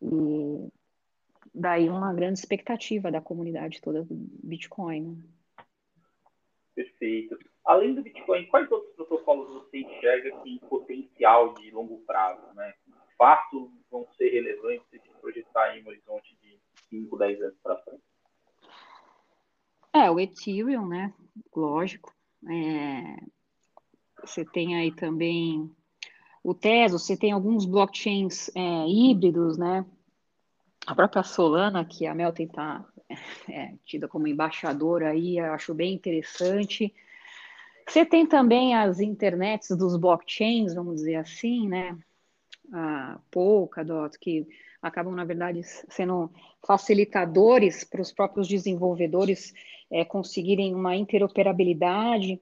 E 0.00 0.68
daí 1.54 1.88
uma 1.88 2.12
grande 2.12 2.38
expectativa 2.38 3.10
da 3.10 3.20
comunidade 3.20 3.80
toda 3.80 4.02
do 4.04 4.14
Bitcoin. 4.42 5.02
Né? 5.02 5.16
Perfeito. 6.74 7.38
Além 7.64 7.94
do 7.94 8.02
Bitcoin, 8.02 8.46
quais 8.46 8.70
outros 8.70 8.94
protocolos 8.94 9.48
você 9.52 9.78
enxerga 9.78 10.42
que 10.42 10.58
potencial 10.68 11.54
de 11.54 11.70
longo 11.70 11.98
prazo, 12.06 12.42
né? 12.54 12.74
Fatos 13.16 13.70
vão 13.90 14.06
ser 14.16 14.30
relevantes 14.30 14.84
se 14.90 14.98
projetar 15.20 15.76
em 15.76 15.84
um 15.84 15.88
horizonte 15.88 16.36
de 16.42 16.58
5, 16.88 17.16
10 17.16 17.42
anos 17.42 17.58
para 17.62 17.76
frente? 17.82 18.02
É, 19.92 20.10
o 20.10 20.18
Ethereum, 20.18 20.88
né? 20.88 21.12
Lógico. 21.54 22.12
É... 22.50 23.22
Você 24.22 24.44
tem 24.44 24.76
aí 24.76 24.90
também 24.90 25.70
o 26.42 26.54
Tesos, 26.54 27.06
você 27.06 27.16
tem 27.16 27.30
alguns 27.30 27.64
blockchains 27.66 28.48
é, 28.56 28.86
híbridos, 28.88 29.56
né? 29.58 29.84
A 30.86 30.94
própria 30.94 31.22
Solana, 31.22 31.84
que 31.84 32.06
a 32.06 32.14
Melton 32.14 32.42
está 32.44 32.84
é, 33.48 33.74
tida 33.84 34.08
como 34.08 34.26
embaixadora 34.26 35.10
aí, 35.10 35.38
acho 35.38 35.74
bem 35.74 35.94
interessante. 35.94 36.92
Você 37.86 38.04
tem 38.04 38.26
também 38.26 38.74
as 38.74 39.00
internets 39.00 39.76
dos 39.76 39.96
blockchains, 39.96 40.74
vamos 40.74 40.96
dizer 40.96 41.16
assim, 41.16 41.68
né? 41.68 41.96
A 42.72 43.18
Polkadot, 43.30 44.18
que 44.18 44.46
acabam, 44.80 45.14
na 45.14 45.24
verdade, 45.24 45.62
sendo 45.62 46.30
facilitadores 46.66 47.84
para 47.84 48.00
os 48.00 48.12
próprios 48.12 48.48
desenvolvedores 48.48 49.52
é, 49.90 50.04
conseguirem 50.04 50.74
uma 50.74 50.96
interoperabilidade. 50.96 52.40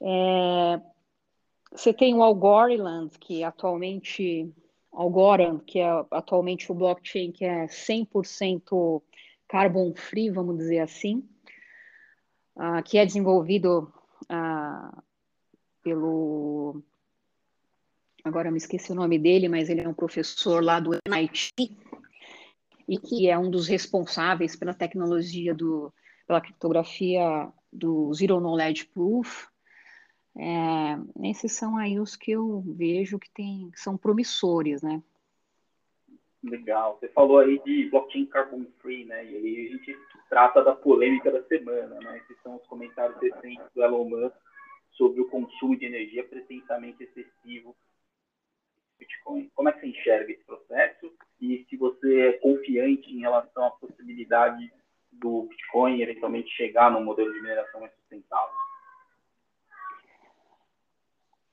É, 0.00 0.80
você 1.72 1.92
tem 1.92 2.14
o 2.14 2.22
Algorand, 2.22 3.10
que 3.18 3.42
atualmente 3.42 4.52
Algorand, 4.92 5.60
que 5.60 5.78
é 5.78 5.88
atualmente 6.10 6.70
o 6.70 6.74
blockchain 6.74 7.32
que 7.32 7.44
é 7.44 7.66
100% 7.66 9.02
carbon 9.48 9.94
free, 9.94 10.30
vamos 10.30 10.58
dizer 10.58 10.80
assim, 10.80 11.28
uh, 12.56 12.82
que 12.84 12.98
é 12.98 13.06
desenvolvido 13.06 13.92
uh, 14.24 15.02
pelo. 15.82 16.82
Agora 18.22 18.48
eu 18.48 18.52
me 18.52 18.58
esqueci 18.58 18.92
o 18.92 18.94
nome 18.94 19.18
dele, 19.18 19.48
mas 19.48 19.68
ele 19.68 19.80
é 19.80 19.88
um 19.88 19.94
professor 19.94 20.62
lá 20.62 20.78
do 20.78 20.98
MIT 21.06 21.74
e 22.86 22.98
que 22.98 23.28
é 23.28 23.38
um 23.38 23.50
dos 23.50 23.66
responsáveis 23.66 24.54
pela 24.56 24.74
tecnologia 24.74 25.54
do, 25.54 25.92
pela 26.26 26.40
criptografia 26.40 27.50
do 27.72 28.12
Zero 28.12 28.40
Knowledge 28.40 28.84
Proof. 28.86 29.48
É, 30.36 31.28
esses 31.28 31.52
são 31.52 31.76
aí 31.76 31.98
os 31.98 32.16
que 32.16 32.30
eu 32.30 32.60
vejo 32.60 33.18
que 33.18 33.30
tem, 33.30 33.70
são 33.74 33.96
promissores, 33.96 34.82
né? 34.82 35.02
Legal. 36.42 36.98
Você 36.98 37.08
falou 37.08 37.38
aí 37.38 37.60
de 37.64 37.90
blockchain 37.90 38.26
carbon 38.26 38.64
free, 38.80 39.04
né? 39.04 39.24
E 39.24 39.36
aí 39.36 39.66
a 39.66 39.70
gente 39.70 39.98
trata 40.28 40.64
da 40.64 40.74
polêmica 40.74 41.30
da 41.30 41.42
semana, 41.44 41.98
né? 42.00 42.18
Esses 42.18 42.42
são 42.42 42.56
os 42.56 42.66
comentários 42.66 43.20
recentes 43.20 43.66
do 43.74 43.82
Elon 43.82 44.08
Musk 44.08 44.36
sobre 44.92 45.20
o 45.20 45.28
consumo 45.28 45.76
de 45.76 45.84
energia 45.84 46.24
pretensamente 46.24 47.02
excessivo 47.02 47.76
Bitcoin. 48.98 49.50
Como 49.54 49.68
é 49.68 49.72
que 49.72 49.80
você 49.80 49.86
enxerga 49.88 50.32
esse 50.32 50.44
processo? 50.44 51.12
E 51.40 51.66
se 51.68 51.76
você 51.76 52.28
é 52.28 52.32
confiante 52.34 53.10
em 53.10 53.20
relação 53.20 53.64
à 53.64 53.70
possibilidade 53.70 54.72
do 55.12 55.42
Bitcoin 55.44 56.02
eventualmente 56.02 56.50
chegar 56.50 56.90
num 56.90 57.04
modelo 57.04 57.32
de 57.32 57.40
mineração 57.40 57.80
mais 57.80 57.92
sustentável? 57.94 58.54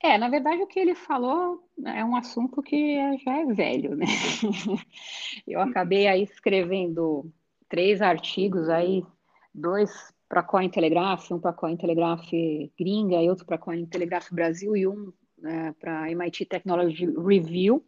É, 0.01 0.17
na 0.17 0.29
verdade, 0.29 0.61
o 0.61 0.67
que 0.67 0.79
ele 0.79 0.93
falou 0.93 1.63
é 1.85 2.05
um 2.05 2.15
assunto 2.15 2.61
que 2.61 3.17
já 3.17 3.39
é 3.39 3.45
velho, 3.45 3.95
né? 3.95 4.05
Eu 5.47 5.59
acabei 5.59 6.07
aí 6.07 6.23
escrevendo 6.23 7.31
três 7.67 8.01
artigos 8.01 8.69
aí, 8.69 9.03
dois 9.53 9.91
para 10.29 10.41
a 10.41 10.43
Cointelegraph, 10.43 11.31
um 11.31 11.39
para 11.39 11.51
a 11.51 11.53
Cointelegraph 11.53 12.29
gringa 12.77 13.21
e 13.21 13.29
outro 13.29 13.45
para 13.45 13.55
a 13.55 13.59
Cointelegraph 13.59 14.31
Brasil 14.31 14.75
e 14.75 14.87
um 14.87 15.11
né, 15.37 15.73
para 15.79 16.11
MIT 16.11 16.45
Technology 16.45 17.05
Review, 17.05 17.83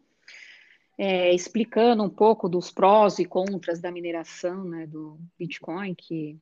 é, 0.96 1.32
explicando 1.32 2.02
um 2.02 2.10
pouco 2.10 2.48
dos 2.48 2.70
prós 2.70 3.18
e 3.18 3.24
contras 3.24 3.80
da 3.80 3.90
mineração 3.90 4.64
né, 4.64 4.86
do 4.86 5.18
Bitcoin, 5.38 5.94
que 5.94 6.38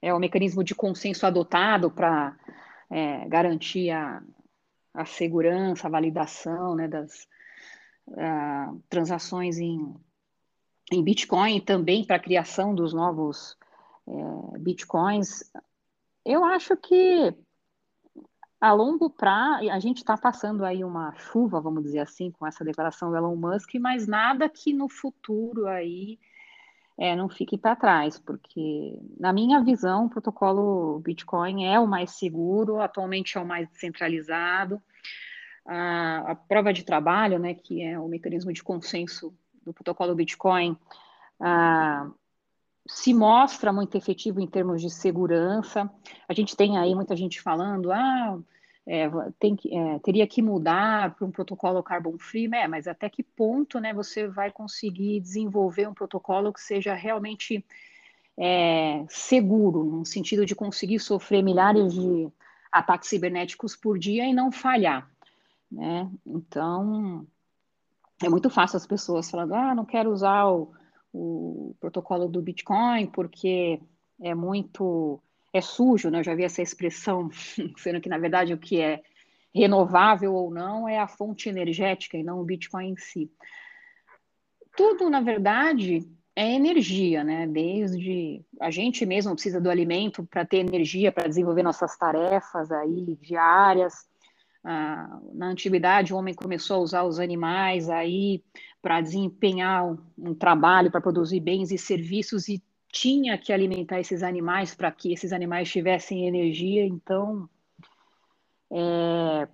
é 0.00 0.12
o 0.14 0.18
mecanismo 0.18 0.64
de 0.64 0.74
consenso 0.74 1.26
adotado 1.26 1.90
para 1.90 2.36
é, 2.90 3.28
garantir 3.28 3.90
a, 3.90 4.22
a, 4.94 5.04
segurança, 5.04 5.86
a 5.86 5.90
validação 5.90 6.74
né, 6.74 6.88
das 6.88 7.26
a, 8.16 8.72
transações 8.88 9.58
em, 9.58 9.94
em 10.92 11.02
Bitcoin 11.02 11.60
também 11.60 12.04
para 12.04 12.16
a 12.16 12.20
criação 12.20 12.74
dos 12.74 12.92
novos 12.92 13.56
é, 14.06 14.58
Bitcoins. 14.58 15.50
Eu 16.24 16.44
acho 16.44 16.76
que 16.76 17.34
a 18.60 18.72
longo 18.72 19.08
prazo, 19.08 19.70
a 19.70 19.78
gente 19.78 19.98
está 19.98 20.18
passando 20.18 20.64
aí 20.64 20.84
uma 20.84 21.14
chuva, 21.14 21.60
vamos 21.60 21.82
dizer 21.82 22.00
assim, 22.00 22.30
com 22.30 22.46
essa 22.46 22.62
declaração 22.62 23.10
do 23.10 23.16
Elon 23.16 23.34
Musk, 23.34 23.74
mas 23.80 24.06
nada 24.06 24.48
que 24.48 24.74
no 24.74 24.88
futuro 24.88 25.66
aí 25.66 26.18
é, 27.00 27.16
não 27.16 27.30
fique 27.30 27.56
para 27.56 27.74
trás, 27.74 28.18
porque, 28.18 28.94
na 29.18 29.32
minha 29.32 29.64
visão, 29.64 30.04
o 30.04 30.10
protocolo 30.10 31.00
Bitcoin 31.00 31.64
é 31.64 31.80
o 31.80 31.86
mais 31.86 32.10
seguro, 32.10 32.78
atualmente 32.78 33.38
é 33.38 33.40
o 33.40 33.46
mais 33.46 33.66
descentralizado. 33.70 34.82
A, 35.66 36.32
a 36.32 36.34
prova 36.34 36.74
de 36.74 36.84
trabalho, 36.84 37.38
né, 37.38 37.54
que 37.54 37.82
é 37.82 37.98
o 37.98 38.06
mecanismo 38.06 38.52
de 38.52 38.62
consenso 38.62 39.34
do 39.64 39.72
protocolo 39.72 40.14
Bitcoin, 40.14 40.76
a, 41.40 42.06
se 42.86 43.14
mostra 43.14 43.72
muito 43.72 43.96
efetivo 43.96 44.38
em 44.38 44.46
termos 44.46 44.82
de 44.82 44.90
segurança. 44.90 45.90
A 46.28 46.34
gente 46.34 46.54
tem 46.54 46.76
aí 46.76 46.94
muita 46.94 47.16
gente 47.16 47.40
falando, 47.40 47.90
ah, 47.90 48.38
é, 48.86 49.08
tem 49.38 49.54
que, 49.54 49.74
é, 49.74 49.98
teria 50.00 50.26
que 50.26 50.42
mudar 50.42 51.14
para 51.14 51.26
um 51.26 51.30
protocolo 51.30 51.82
carbon 51.82 52.18
free, 52.18 52.48
né? 52.48 52.66
mas 52.66 52.86
até 52.88 53.08
que 53.08 53.22
ponto 53.22 53.78
né, 53.78 53.92
você 53.92 54.26
vai 54.26 54.50
conseguir 54.50 55.20
desenvolver 55.20 55.88
um 55.88 55.94
protocolo 55.94 56.52
que 56.52 56.60
seja 56.60 56.94
realmente 56.94 57.64
é, 58.36 59.04
seguro, 59.08 59.84
no 59.84 60.04
sentido 60.04 60.46
de 60.46 60.54
conseguir 60.54 60.98
sofrer 60.98 61.42
milhares 61.42 61.92
de 61.92 62.28
ataques 62.72 63.08
cibernéticos 63.08 63.76
por 63.76 63.98
dia 63.98 64.26
e 64.26 64.32
não 64.32 64.50
falhar. 64.50 65.10
Né? 65.70 66.10
Então, 66.26 67.26
é 68.22 68.28
muito 68.28 68.50
fácil 68.50 68.76
as 68.76 68.86
pessoas 68.86 69.30
falando, 69.30 69.54
ah, 69.54 69.74
não 69.74 69.84
quero 69.84 70.10
usar 70.10 70.46
o 70.46 70.72
o 71.12 71.74
protocolo 71.80 72.28
do 72.28 72.40
Bitcoin, 72.40 73.06
porque 73.06 73.80
é 74.20 74.34
muito 74.34 75.20
é 75.52 75.60
sujo, 75.60 76.10
né? 76.10 76.20
Eu 76.20 76.24
já 76.24 76.34
vi 76.34 76.44
essa 76.44 76.62
expressão, 76.62 77.30
sendo 77.76 78.00
que 78.00 78.08
na 78.08 78.18
verdade 78.18 78.54
o 78.54 78.58
que 78.58 78.80
é 78.80 79.02
renovável 79.54 80.34
ou 80.34 80.50
não 80.50 80.88
é 80.88 80.98
a 80.98 81.08
fonte 81.08 81.48
energética 81.48 82.16
e 82.16 82.22
não 82.22 82.40
o 82.40 82.44
Bitcoin 82.44 82.90
em 82.90 82.96
si. 82.96 83.30
Tudo, 84.76 85.10
na 85.10 85.20
verdade, 85.20 86.08
é 86.36 86.54
energia, 86.54 87.24
né? 87.24 87.46
Desde 87.46 88.44
a 88.60 88.70
gente 88.70 89.04
mesmo 89.04 89.32
precisa 89.32 89.60
do 89.60 89.68
alimento 89.68 90.24
para 90.24 90.44
ter 90.44 90.58
energia 90.58 91.10
para 91.10 91.28
desenvolver 91.28 91.62
nossas 91.62 91.96
tarefas 91.96 92.70
aí 92.70 93.18
diárias. 93.20 94.08
Ah, 94.62 95.20
na 95.32 95.46
antiguidade, 95.46 96.12
o 96.12 96.16
homem 96.16 96.34
começou 96.34 96.76
a 96.76 96.80
usar 96.80 97.04
os 97.04 97.18
animais 97.18 97.88
aí 97.88 98.44
para 98.80 99.00
desempenhar 99.00 99.84
um, 99.84 99.98
um 100.18 100.34
trabalho, 100.34 100.90
para 100.90 101.00
produzir 101.00 101.40
bens 101.40 101.72
e 101.72 101.78
serviços 101.78 102.48
e 102.48 102.62
tinha 102.92 103.38
que 103.38 103.52
alimentar 103.52 104.00
esses 104.00 104.22
animais 104.22 104.74
para 104.74 104.90
que 104.90 105.12
esses 105.12 105.32
animais 105.32 105.70
tivessem 105.70 106.26
energia. 106.26 106.84
Então, 106.84 107.48
é, 108.72 109.48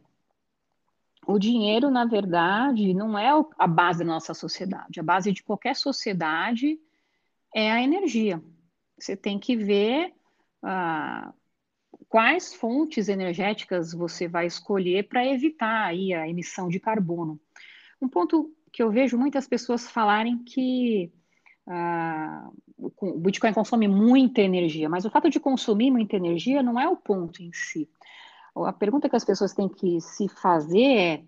o 1.27 1.39
dinheiro, 1.39 1.91
na 1.91 2.05
verdade, 2.05 2.95
não 2.95 3.19
é 3.19 3.31
a 3.59 3.67
base 3.67 4.01
da 4.01 4.05
nossa 4.05 4.33
sociedade. 4.33 5.01
A 5.01 5.03
base 5.03 5.33
de 5.33 5.43
qualquer 5.43 5.75
sociedade 5.75 6.79
é 7.55 7.71
a 7.71 7.83
energia. 7.83 8.43
Você 8.99 9.17
tem 9.17 9.39
que 9.39 9.57
ver 9.57 10.15
ah, 10.63 11.33
quais 12.09 12.55
fontes 12.55 13.09
energéticas 13.09 13.93
você 13.93 14.29
vai 14.29 14.47
escolher 14.47 15.09
para 15.09 15.27
evitar 15.27 15.87
aí 15.87 16.15
a 16.15 16.29
emissão 16.29 16.69
de 16.69 16.81
carbono. 16.81 17.41
Um 18.01 18.09
ponto 18.09 18.55
que 18.73 18.83
eu 18.83 18.91
vejo 18.91 19.19
muitas 19.19 19.49
pessoas 19.49 19.91
falarem 19.91 20.39
que 20.45 21.13
ah, 21.67 22.49
o 22.79 23.19
Bitcoin 23.19 23.53
consome 23.53 23.89
muita 23.89 24.41
energia, 24.41 24.89
mas 24.89 25.05
o 25.05 25.11
fato 25.11 25.29
de 25.29 25.41
consumir 25.41 25.91
muita 25.91 26.17
energia 26.17 26.63
não 26.63 26.79
é 26.79 26.89
o 26.89 26.97
ponto 26.97 27.43
em 27.43 27.53
si. 27.53 27.89
A 28.55 28.73
pergunta 28.73 29.09
que 29.09 29.17
as 29.17 29.25
pessoas 29.25 29.53
têm 29.53 29.69
que 29.69 30.01
se 30.01 30.29
fazer 30.29 30.97
é 30.97 31.23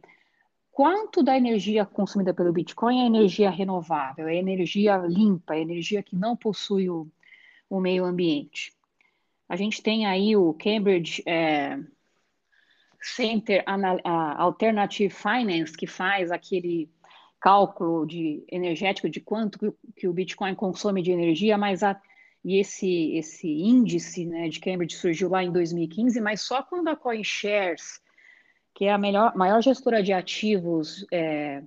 quanto 0.71 1.23
da 1.23 1.37
energia 1.37 1.85
consumida 1.85 2.33
pelo 2.33 2.53
Bitcoin 2.53 3.03
é 3.03 3.07
energia 3.07 3.51
renovável, 3.51 4.29
é 4.29 4.37
energia 4.37 4.97
limpa, 4.99 5.57
é 5.57 5.61
energia 5.61 6.03
que 6.03 6.15
não 6.17 6.37
possui 6.37 6.89
o, 6.89 7.09
o 7.69 7.81
meio 7.81 8.05
ambiente. 8.05 8.73
A 9.49 9.57
gente 9.57 9.83
tem 9.83 10.07
aí 10.07 10.37
o 10.37 10.55
Cambridge 10.55 11.23
é, 11.27 11.79
Center 13.01 13.65
Alternative 14.37 15.13
Finance, 15.13 15.77
que 15.77 15.87
faz 15.87 16.31
aquele 16.31 16.89
cálculo 17.41 18.07
de 18.07 18.45
energético 18.51 19.09
de 19.09 19.21
quanto 19.21 19.75
que, 19.97 20.09
o 20.09 20.13
Bitcoin 20.13 20.55
consome 20.55 21.03
de 21.03 21.13
energia, 21.13 21.57
mas 21.57 21.83
a, 21.83 22.01
e 22.45 22.59
esse, 22.59 23.17
esse 23.17 23.49
índice 23.49 24.25
né, 24.25 24.49
de 24.49 24.61
Cambridge 24.61 24.97
surgiu 24.97 25.29
lá 25.29 25.43
em 25.43 25.53
2015, 25.53 26.21
mas 26.21 26.41
só 26.41 26.63
quando 26.63 26.89
a 26.89 26.97
CoinShares, 26.97 28.01
que 28.75 28.87
é 28.87 28.93
a 28.93 28.99
melhor, 28.99 29.37
maior 29.37 29.61
gestora 29.61 30.03
de 30.03 30.13
ativos 30.13 31.07
é, 31.13 31.63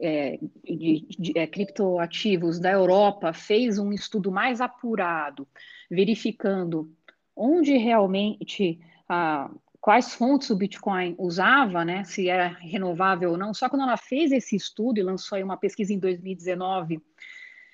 é, 0.00 0.38
de, 0.64 1.06
de 1.18 1.38
é, 1.38 1.46
criptoativos 1.46 2.58
da 2.58 2.70
Europa, 2.70 3.32
fez 3.32 3.78
um 3.78 3.92
estudo 3.92 4.30
mais 4.30 4.60
apurado, 4.60 5.46
verificando 5.90 6.90
onde 7.34 7.76
realmente 7.76 8.80
a, 9.08 9.50
quais 9.80 10.14
fontes 10.14 10.50
o 10.50 10.56
Bitcoin 10.56 11.14
usava, 11.18 11.84
né, 11.84 12.04
se 12.04 12.28
era 12.28 12.48
renovável 12.48 13.30
ou 13.30 13.38
não. 13.38 13.54
Só 13.54 13.68
quando 13.68 13.82
ela 13.82 13.96
fez 13.96 14.32
esse 14.32 14.56
estudo 14.56 14.98
e 14.98 15.02
lançou 15.02 15.38
uma 15.42 15.56
pesquisa 15.56 15.92
em 15.92 15.98
2019 15.98 17.00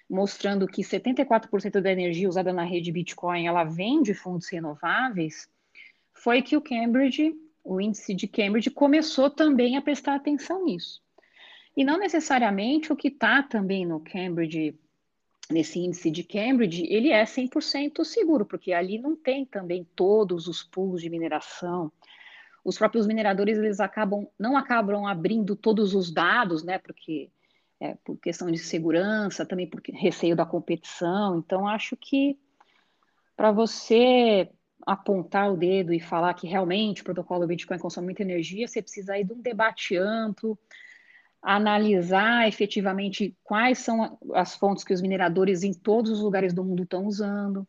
mostrando 0.09 0.67
que 0.67 0.83
74% 0.83 1.81
da 1.81 1.91
energia 1.91 2.29
usada 2.29 2.53
na 2.53 2.65
rede 2.65 2.93
Bitcoin 2.93 3.47
ela 3.47 3.65
vem 3.65 4.03
de 4.03 4.15
fontes 4.15 4.49
renováveis, 4.49 5.49
foi 6.13 6.43
que 6.43 6.57
o 6.57 6.61
Cambridge, 6.61 7.35
o 7.63 7.81
índice 7.81 8.15
de 8.15 8.29
Cambridge, 8.29 8.71
começou 8.71 9.31
também 9.31 9.77
a 9.77 9.83
prestar 9.83 10.15
atenção 10.15 10.65
nisso. 10.65 11.03
E 11.77 11.85
não 11.85 11.99
necessariamente 11.99 12.93
o 12.93 12.97
que 12.97 13.09
está 13.09 13.43
também 13.43 13.85
no 13.85 14.01
Cambridge, 14.01 14.79
nesse 15.51 15.79
índice 15.79 16.11
de 16.11 16.23
Cambridge, 16.23 16.87
ele 16.89 17.11
é 17.11 17.25
100% 17.25 18.05
seguro, 18.05 18.45
porque 18.45 18.73
ali 18.73 18.99
não 18.99 19.15
tem 19.15 19.45
também 19.45 19.87
todos 19.95 20.49
os 20.49 20.63
pools 20.63 21.03
de 21.03 21.11
mineração. 21.11 21.93
Os 22.65 22.79
próprios 22.79 23.07
mineradores, 23.07 23.59
eles 23.59 23.79
acabam, 23.79 24.27
não 24.39 24.57
acabam 24.57 25.07
abrindo 25.07 25.55
todos 25.55 25.95
os 25.95 26.11
dados, 26.11 26.65
né, 26.65 26.79
porque 26.79 27.31
é, 27.79 27.95
por 28.05 28.17
questão 28.19 28.51
de 28.51 28.59
segurança, 28.59 29.45
também 29.45 29.67
por 29.69 29.83
receio 29.93 30.35
da 30.35 30.47
competição. 30.47 31.39
Então, 31.39 31.69
acho 31.69 31.97
que 31.97 32.39
para 33.37 33.53
você 33.53 34.49
apontar 34.87 35.53
o 35.53 35.57
dedo 35.57 35.93
e 35.93 36.01
falar 36.01 36.35
que 36.35 36.47
realmente 36.47 37.03
o 37.03 37.05
protocolo 37.05 37.47
Bitcoin 37.47 37.79
consome 37.79 38.07
muita 38.07 38.23
energia, 38.23 38.69
você 38.69 38.81
precisa 38.81 39.19
ir 39.19 39.25
de 39.25 39.33
um 39.33 39.41
debate 39.41 39.97
amplo, 39.97 40.59
analisar 41.45 42.49
efetivamente 42.49 43.37
quais 43.45 43.79
são 43.79 44.19
as 44.33 44.57
fontes 44.57 44.83
que 44.83 44.95
os 44.95 45.03
mineradores 45.03 45.63
em 45.63 45.75
todos 45.75 46.11
os 46.11 46.21
lugares 46.21 46.55
do 46.55 46.65
mundo 46.65 46.85
estão 46.85 47.05
usando. 47.05 47.69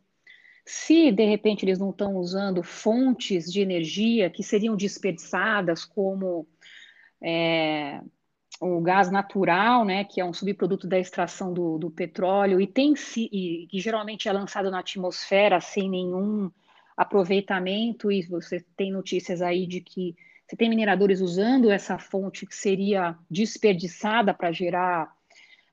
Se 0.64 1.12
de 1.12 1.26
repente 1.26 1.64
eles 1.64 1.78
não 1.78 1.90
estão 1.90 2.16
usando 2.16 2.62
fontes 2.62 3.52
de 3.52 3.60
energia 3.60 4.30
que 4.30 4.42
seriam 4.42 4.74
desperdiçadas, 4.74 5.84
como 5.84 6.48
é, 7.22 8.00
o 8.60 8.80
gás 8.80 9.10
natural, 9.10 9.84
né, 9.84 10.04
que 10.04 10.20
é 10.22 10.24
um 10.24 10.32
subproduto 10.32 10.88
da 10.88 10.98
extração 10.98 11.52
do, 11.52 11.78
do 11.78 11.90
petróleo 11.90 12.58
e 12.58 12.66
tem 12.66 12.94
e, 13.16 13.68
que 13.70 13.78
geralmente 13.78 14.26
é 14.26 14.32
lançado 14.32 14.70
na 14.70 14.78
atmosfera 14.78 15.60
sem 15.60 15.90
nenhum 15.90 16.50
aproveitamento, 16.96 18.10
e 18.10 18.22
você 18.22 18.64
tem 18.74 18.90
notícias 18.90 19.42
aí 19.42 19.66
de 19.66 19.82
que 19.82 20.16
você 20.46 20.56
tem 20.56 20.68
mineradores 20.68 21.20
usando 21.20 21.70
essa 21.70 21.98
fonte 21.98 22.46
que 22.46 22.54
seria 22.54 23.18
desperdiçada 23.28 24.32
para 24.32 24.52
gerar 24.52 25.12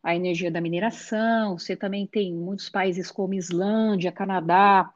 a 0.01 0.15
energia 0.15 0.49
da 0.49 0.59
mineração. 0.59 1.59
Você 1.59 1.75
também 1.75 2.07
tem 2.07 2.33
muitos 2.33 2.69
países 2.69 3.11
como 3.11 3.35
Islândia, 3.35 4.11
Canadá, 4.11 4.91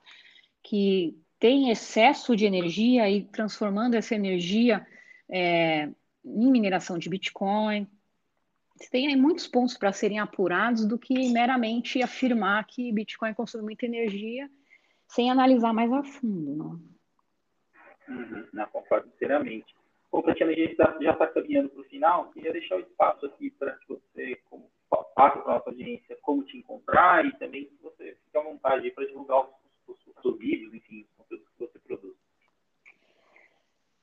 que 0.63 1.16
têm 1.40 1.70
excesso 1.70 2.36
de 2.36 2.46
energia 2.46 3.08
e 3.08 3.24
transformando 3.26 3.94
essa 3.94 4.16
energia 4.16 4.86
é, 5.30 5.90
em 6.26 6.52
mineração 6.52 6.98
de 6.98 7.08
Bitcoin. 7.08 7.88
Tem 8.92 9.08
aí 9.08 9.16
muitos 9.16 9.48
pontos 9.48 9.78
para 9.78 9.94
serem 9.94 10.18
apurados 10.18 10.86
do 10.86 10.98
que 10.98 11.30
meramente 11.30 12.02
afirmar 12.02 12.66
que 12.66 12.92
Bitcoin 12.92 13.34
consome 13.36 13.63
muita 13.63 13.86
energia 13.86 14.50
sem 15.08 15.30
analisar 15.30 15.72
mais 15.72 15.92
a 15.94 16.04
fundo. 16.04 16.56
Não, 16.56 16.82
uhum, 18.10 18.48
não 18.54 18.67
concordo 18.67 19.08
inteiramente. 19.08 19.76
Bom, 20.12 20.22
Tatiana, 20.22 20.52
a 20.52 20.56
gente 20.56 20.76
tá, 20.76 20.98
já 21.02 21.12
está 21.12 21.28
caminhando 21.28 21.70
para 21.70 21.82
o 21.82 21.86
final. 21.86 22.32
Queria 22.32 22.54
deixar 22.54 22.78
o 22.78 22.80
espaço 22.80 23.26
aqui 23.26 23.52
para 23.52 23.72
que 23.74 23.88
você 23.89 24.36
como, 24.50 24.70
passe 24.89 25.39
para 25.39 25.52
a 25.52 25.56
nossa 25.56 25.70
audiência 25.70 26.17
como 26.22 26.43
te 26.43 26.58
encontrar 26.58 27.26
e 27.26 27.38
também 27.38 27.65
que 27.65 27.76
você 27.82 28.17
fique 28.24 28.38
à 28.38 28.41
vontade 28.41 28.89
para 28.91 29.06
divulgar 29.06 29.41
os, 29.88 29.98
seus 30.22 30.38
vídeos, 30.38 30.74
enfim, 30.74 31.02
os 31.02 31.17
conteúdos 31.17 31.48
que 31.50 31.60
você 31.60 31.80
produz. 31.80 32.15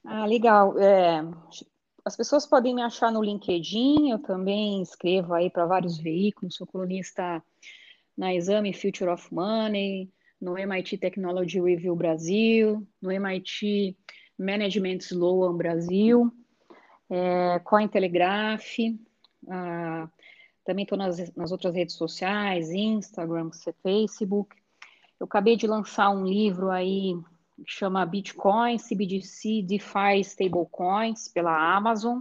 Ah, 0.05 0.27
legal. 0.27 0.79
É, 0.79 1.23
as 2.05 2.17
pessoas 2.17 2.47
podem 2.47 2.75
me 2.75 2.83
achar 2.83 3.11
no 3.11 3.23
LinkedIn, 3.23 4.11
eu 4.11 4.19
também 4.19 4.83
escrevo 4.83 5.33
aí 5.33 5.49
para 5.49 5.65
vários 5.65 5.99
veículos, 5.99 6.57
sou 6.57 6.67
colunista 6.67 7.43
na 8.17 8.35
Exame 8.35 8.75
Future 8.75 9.11
of 9.11 9.33
Money, 9.33 10.13
no 10.45 10.59
MIT 10.59 10.99
Technology 10.99 11.59
Review 11.59 11.97
Brasil, 11.97 12.87
no 13.01 13.11
MIT 13.11 13.97
Management 14.39 14.99
Sloan 14.99 15.57
Brasil, 15.57 16.31
é, 17.09 17.59
Cointelegraph, 17.61 18.77
também 20.65 20.83
estou 20.83 20.99
nas, 20.99 21.35
nas 21.35 21.51
outras 21.51 21.75
redes 21.75 21.95
sociais, 21.95 22.71
Instagram, 22.71 23.51
Facebook. 23.83 24.55
Eu 25.19 25.25
acabei 25.25 25.57
de 25.57 25.67
lançar 25.67 26.11
um 26.11 26.27
livro 26.27 26.71
aí 26.71 27.15
que 27.65 27.73
chama 27.73 28.05
Bitcoin, 28.05 28.77
CBDC, 28.77 29.63
DeFi 29.63 30.21
Stablecoins, 30.21 31.29
pela 31.29 31.75
Amazon. 31.75 32.19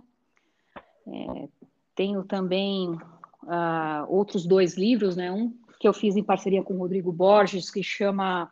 É, 1.07 1.49
tenho 1.93 2.23
também 2.23 2.89
uh, 2.89 4.05
outros 4.07 4.45
dois 4.45 4.77
livros, 4.77 5.17
né? 5.17 5.29
Um 5.29 5.53
que 5.83 5.87
eu 5.89 5.91
fiz 5.91 6.15
em 6.15 6.23
parceria 6.23 6.63
com 6.63 6.75
o 6.75 6.77
Rodrigo 6.77 7.11
Borges, 7.11 7.69
que 7.69 7.83
chama 7.83 8.49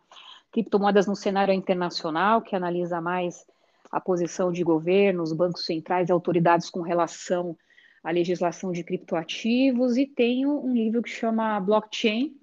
Criptomoedas 0.51 1.07
no 1.07 1.15
Cenário 1.15 1.53
Internacional, 1.53 2.41
que 2.41 2.57
analisa 2.57 2.99
mais 2.99 3.47
a 3.89 4.01
posição 4.01 4.51
de 4.51 4.61
governos, 4.65 5.31
bancos 5.31 5.65
centrais 5.65 6.09
e 6.09 6.11
autoridades 6.11 6.69
com 6.69 6.81
relação 6.81 7.57
à 8.03 8.11
legislação 8.11 8.73
de 8.73 8.83
criptoativos. 8.83 9.95
E 9.95 10.05
tenho 10.05 10.61
um 10.61 10.73
livro 10.73 11.01
que 11.01 11.09
chama 11.09 11.57
Blockchain, 11.61 12.35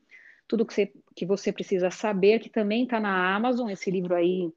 tudo 0.49 0.65
que 0.65 0.73
você, 0.73 0.93
que 1.15 1.27
você 1.27 1.53
precisa 1.53 1.91
saber, 1.91 2.39
que 2.39 2.49
também 2.49 2.85
está 2.85 2.99
na 2.99 3.37
Amazon. 3.37 3.69
Esse 3.69 3.91
livro 3.91 4.15
aí, 4.15 4.51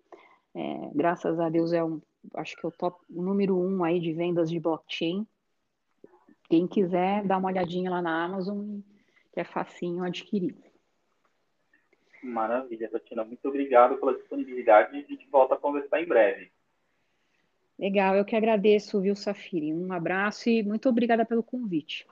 é, 0.56 0.91
graças 0.96 1.41
a 1.41 1.50
Deus, 1.50 1.74
é 1.74 1.84
um, 1.84 2.02
acho 2.36 2.56
que 2.56 2.65
é 2.65 2.70
o 2.70 2.72
top 2.72 2.98
o 3.13 3.22
número 3.22 3.60
um 3.60 3.84
aí 3.84 4.00
de 4.00 4.13
vendas 4.13 4.50
de 4.50 4.62
blockchain. 4.62 5.28
Quem 6.48 6.67
quiser, 6.67 7.26
dá 7.26 7.38
uma 7.38 7.50
olhadinha 7.50 7.91
lá 7.91 8.02
na 8.02 8.24
Amazon, 8.24 8.80
que 9.32 9.39
é 9.39 9.44
facinho 9.44 10.04
adquirir. 10.04 10.56
Maravilha, 12.24 12.89
Tatiana. 12.89 13.24
Muito 13.24 13.48
obrigado 13.48 13.98
pela 13.98 14.13
disponibilidade 14.13 14.96
e 14.96 15.04
a 15.04 15.08
gente 15.08 15.28
volta 15.30 15.56
a 15.56 15.58
conversar 15.58 16.02
em 16.02 16.06
breve. 16.06 16.52
Legal, 17.80 18.15
eu 18.15 18.24
que 18.24 18.36
agradeço, 18.36 19.02
viu, 19.02 19.15
Safiri? 19.15 19.74
Um 19.74 19.91
abraço 19.91 20.50
e 20.50 20.62
muito 20.62 20.88
obrigada 20.88 21.26
pelo 21.26 21.41
convite. 21.41 22.06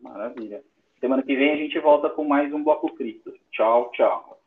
Maravilha. 0.00 0.62
Semana 1.00 1.22
que 1.22 1.34
vem 1.34 1.52
a 1.52 1.56
gente 1.56 1.78
volta 1.78 2.10
com 2.10 2.24
mais 2.24 2.52
um 2.52 2.62
Bloco 2.62 2.94
Cripto. 2.94 3.32
Tchau, 3.50 3.90
tchau. 3.92 4.38